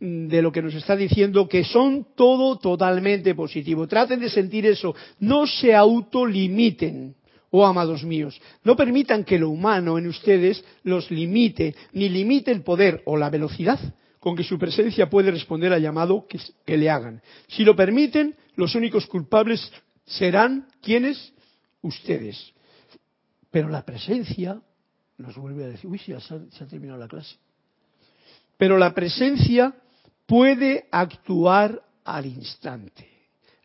[0.00, 3.86] de lo que nos está diciendo, que son todo totalmente positivo.
[3.86, 4.94] Traten de sentir eso.
[5.20, 7.14] No se autolimiten.
[7.54, 12.62] Oh, amados míos, no permitan que lo humano en ustedes los limite, ni limite el
[12.62, 13.78] poder o la velocidad
[14.18, 17.20] con que su presencia puede responder al llamado que, que le hagan.
[17.48, 19.70] Si lo permiten, los únicos culpables
[20.06, 21.34] serán quienes?
[21.82, 22.52] Ustedes.
[23.50, 24.62] Pero la presencia
[25.22, 27.36] nos vuelve a decir, uy, ya se ha, terminado la clase.
[28.58, 29.74] Pero la presencia
[30.26, 33.08] puede actuar al instante.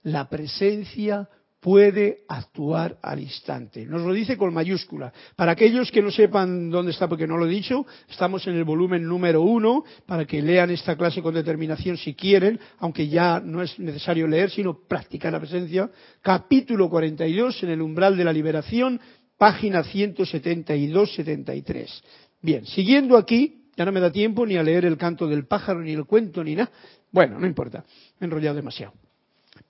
[0.03, 1.27] La presencia
[1.59, 3.85] puede actuar al instante.
[3.85, 5.11] Nos lo dice con mayúscula.
[5.35, 8.63] Para aquellos que no sepan dónde está, porque no lo he dicho, estamos en el
[8.63, 13.61] volumen número uno, para que lean esta clase con determinación si quieren, aunque ya no
[13.61, 15.89] es necesario leer, sino practicar la presencia.
[16.21, 19.01] Capítulo 42, en el umbral de la liberación,
[19.38, 22.01] página 172-73.
[22.41, 25.81] Bien, siguiendo aquí, ya no me da tiempo ni a leer el canto del pájaro,
[25.81, 26.71] ni el cuento, ni nada.
[27.11, 27.83] Bueno, no importa,
[28.19, 28.93] me he enrollado demasiado.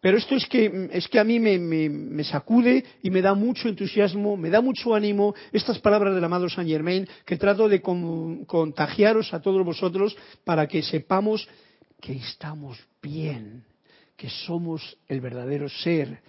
[0.01, 3.69] Pero esto es que, es que a mí me, me, sacude y me da mucho
[3.69, 9.33] entusiasmo, me da mucho ánimo estas palabras del amado Saint Germain que trato de contagiaros
[9.33, 11.47] a todos vosotros para que sepamos
[12.01, 13.63] que estamos bien,
[14.15, 16.21] que somos el verdadero ser,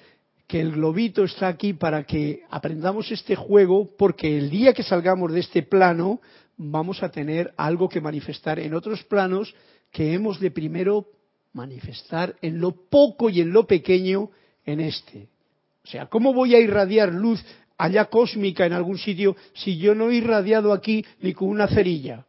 [0.48, 5.30] que el globito está aquí para que aprendamos este juego, porque el día que salgamos
[5.30, 6.20] de este plano
[6.56, 9.54] vamos a tener algo que manifestar en otros planos
[9.92, 11.06] que hemos de primero
[11.52, 14.30] manifestar en lo poco y en lo pequeño
[14.64, 15.28] en este.
[15.84, 17.44] O sea, ¿cómo voy a irradiar luz
[17.76, 22.24] allá cósmica en algún sitio si yo no he irradiado aquí ni con una cerilla?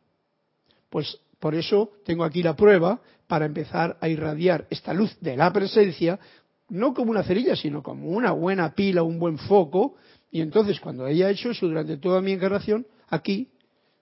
[0.89, 5.53] Pues por eso tengo aquí la prueba para empezar a irradiar esta luz de la
[5.53, 6.19] presencia,
[6.69, 9.95] no como una cerilla, sino como una buena pila, un buen foco,
[10.31, 13.49] y entonces cuando haya hecho eso durante toda mi encarnación, aquí,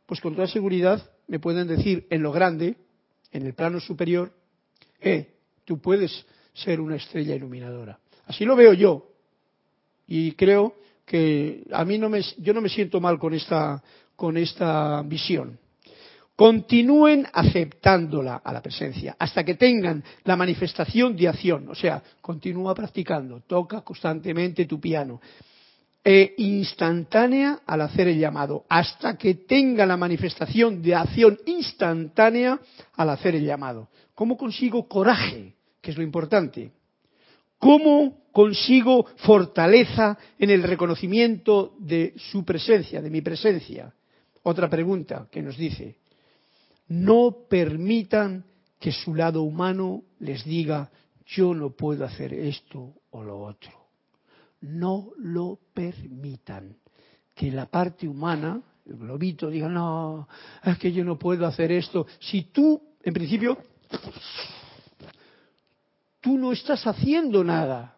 [0.06, 2.76] pues con toda seguridad me pueden decir en lo grande,
[3.32, 4.32] en el plano superior,
[5.00, 8.00] eh, tú puedes ser una estrella iluminadora.
[8.26, 9.12] Así lo veo yo.
[10.08, 13.82] Y creo que a mí no me, yo no me siento mal con esta,
[14.16, 15.60] con esta visión.
[16.38, 21.68] Continúen aceptándola a la presencia hasta que tengan la manifestación de acción.
[21.68, 25.20] O sea, continúa practicando, toca constantemente tu piano.
[26.04, 32.60] E instantánea al hacer el llamado, hasta que tenga la manifestación de acción instantánea
[32.94, 33.90] al hacer el llamado.
[34.14, 35.56] ¿Cómo consigo coraje?
[35.82, 36.70] Que es lo importante.
[37.58, 43.92] ¿Cómo consigo fortaleza en el reconocimiento de su presencia, de mi presencia?
[44.44, 45.96] Otra pregunta que nos dice,
[46.88, 48.46] no permitan
[48.80, 50.92] que su lado humano les diga,
[51.26, 53.72] yo no puedo hacer esto o lo otro.
[54.62, 56.78] No lo permitan.
[57.36, 60.28] Que la parte humana, el globito, diga, no,
[60.64, 62.08] es que yo no puedo hacer esto.
[62.20, 63.58] Si tú, en principio,
[66.22, 67.96] tú no estás haciendo nada.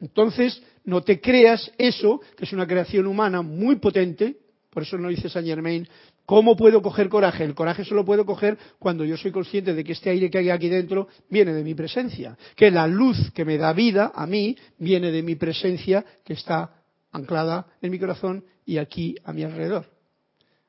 [0.00, 4.43] Entonces, no te creas eso, que es una creación humana muy potente,
[4.74, 5.88] por eso no dice Saint Germain,
[6.26, 7.44] ¿cómo puedo coger coraje?
[7.44, 10.50] El coraje solo puedo coger cuando yo soy consciente de que este aire que hay
[10.50, 14.56] aquí dentro viene de mi presencia, que la luz que me da vida a mí
[14.78, 19.86] viene de mi presencia que está anclada en mi corazón y aquí a mi alrededor.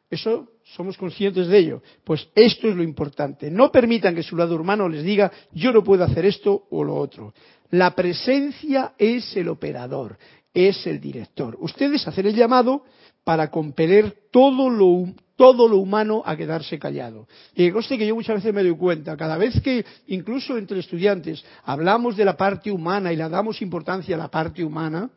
[0.10, 1.82] Eso somos conscientes de ello.
[2.04, 3.50] Pues esto es lo importante.
[3.50, 6.96] No permitan que su lado humano les diga yo no puedo hacer esto o lo
[6.96, 7.34] otro.
[7.72, 10.18] La presencia es el operador,
[10.54, 11.58] es el director.
[11.60, 12.84] Ustedes hacen el llamado
[13.26, 17.28] para compeler todo lo, todo lo humano a quedarse callado.
[17.56, 21.44] Y conste que yo muchas veces me doy cuenta, cada vez que incluso entre estudiantes
[21.64, 25.10] hablamos de la parte humana y le damos importancia a la parte humana,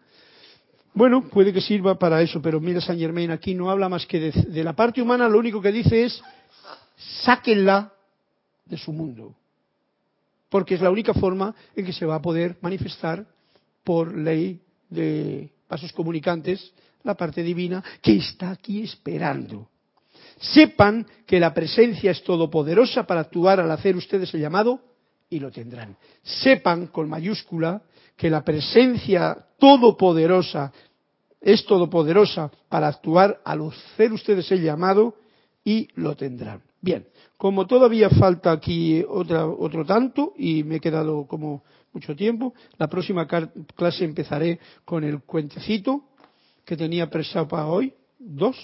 [0.95, 4.33] bueno, puede que sirva para eso, pero mira Saint Germain aquí no habla más que
[4.33, 6.21] de, la parte humana, lo único que dice es
[7.23, 7.93] sáquenla
[8.65, 9.35] de su mundo,
[10.49, 13.27] porque es la única forma en que se va a poder manifestar
[13.85, 16.73] por ley de pasos comunicantes
[17.09, 19.69] la parte divina que está aquí esperando.
[20.39, 24.79] Sepan que la presencia es todopoderosa para actuar al hacer ustedes el llamado
[25.31, 25.97] y lo tendrán.
[26.23, 27.83] Sepan con mayúscula
[28.15, 30.71] que la presencia todopoderosa
[31.41, 35.15] es todopoderosa para actuar al hacer ustedes el llamado
[35.65, 36.63] y lo tendrán.
[36.81, 37.07] Bien,
[37.37, 43.27] como todavía falta aquí otro tanto y me he quedado como mucho tiempo, la próxima
[43.27, 46.05] clase empezaré con el cuentecito
[46.69, 48.55] que tenía pensado para hoy, dos,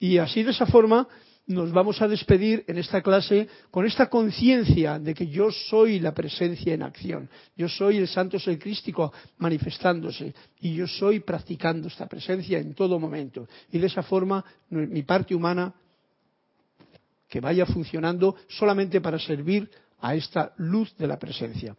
[0.00, 1.06] y así de esa forma
[1.46, 6.12] nos vamos a despedir en esta clase con esta conciencia de que yo soy la
[6.12, 12.08] presencia en acción, yo soy el santo ser crístico manifestándose y yo soy practicando esta
[12.08, 13.46] presencia en todo momento.
[13.70, 15.72] Y de esa forma mi parte humana
[17.28, 19.70] que vaya funcionando solamente para servir
[20.00, 21.76] a esta luz de la presencia.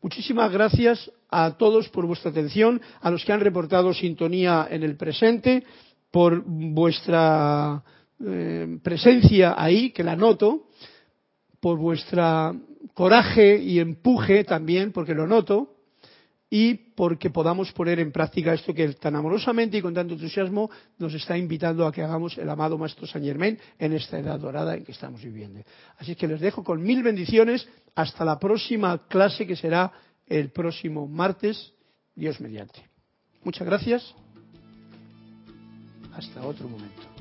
[0.00, 4.96] Muchísimas gracias a todos por vuestra atención, a los que han reportado sintonía en el
[4.96, 5.64] presente,
[6.10, 7.82] por vuestra
[8.24, 10.68] eh, presencia ahí, que la noto,
[11.60, 12.54] por vuestra
[12.94, 15.71] coraje y empuje también, porque lo noto,
[16.54, 21.14] y porque podamos poner en práctica esto que tan amorosamente y con tanto entusiasmo nos
[21.14, 24.84] está invitando a que hagamos el amado Maestro Saint Germain en esta edad dorada en
[24.84, 25.62] que estamos viviendo.
[25.96, 29.92] Así que les dejo con mil bendiciones hasta la próxima clase que será
[30.26, 31.72] el próximo martes,
[32.14, 32.86] Dios mediante.
[33.44, 34.14] Muchas gracias.
[36.12, 37.11] Hasta otro momento.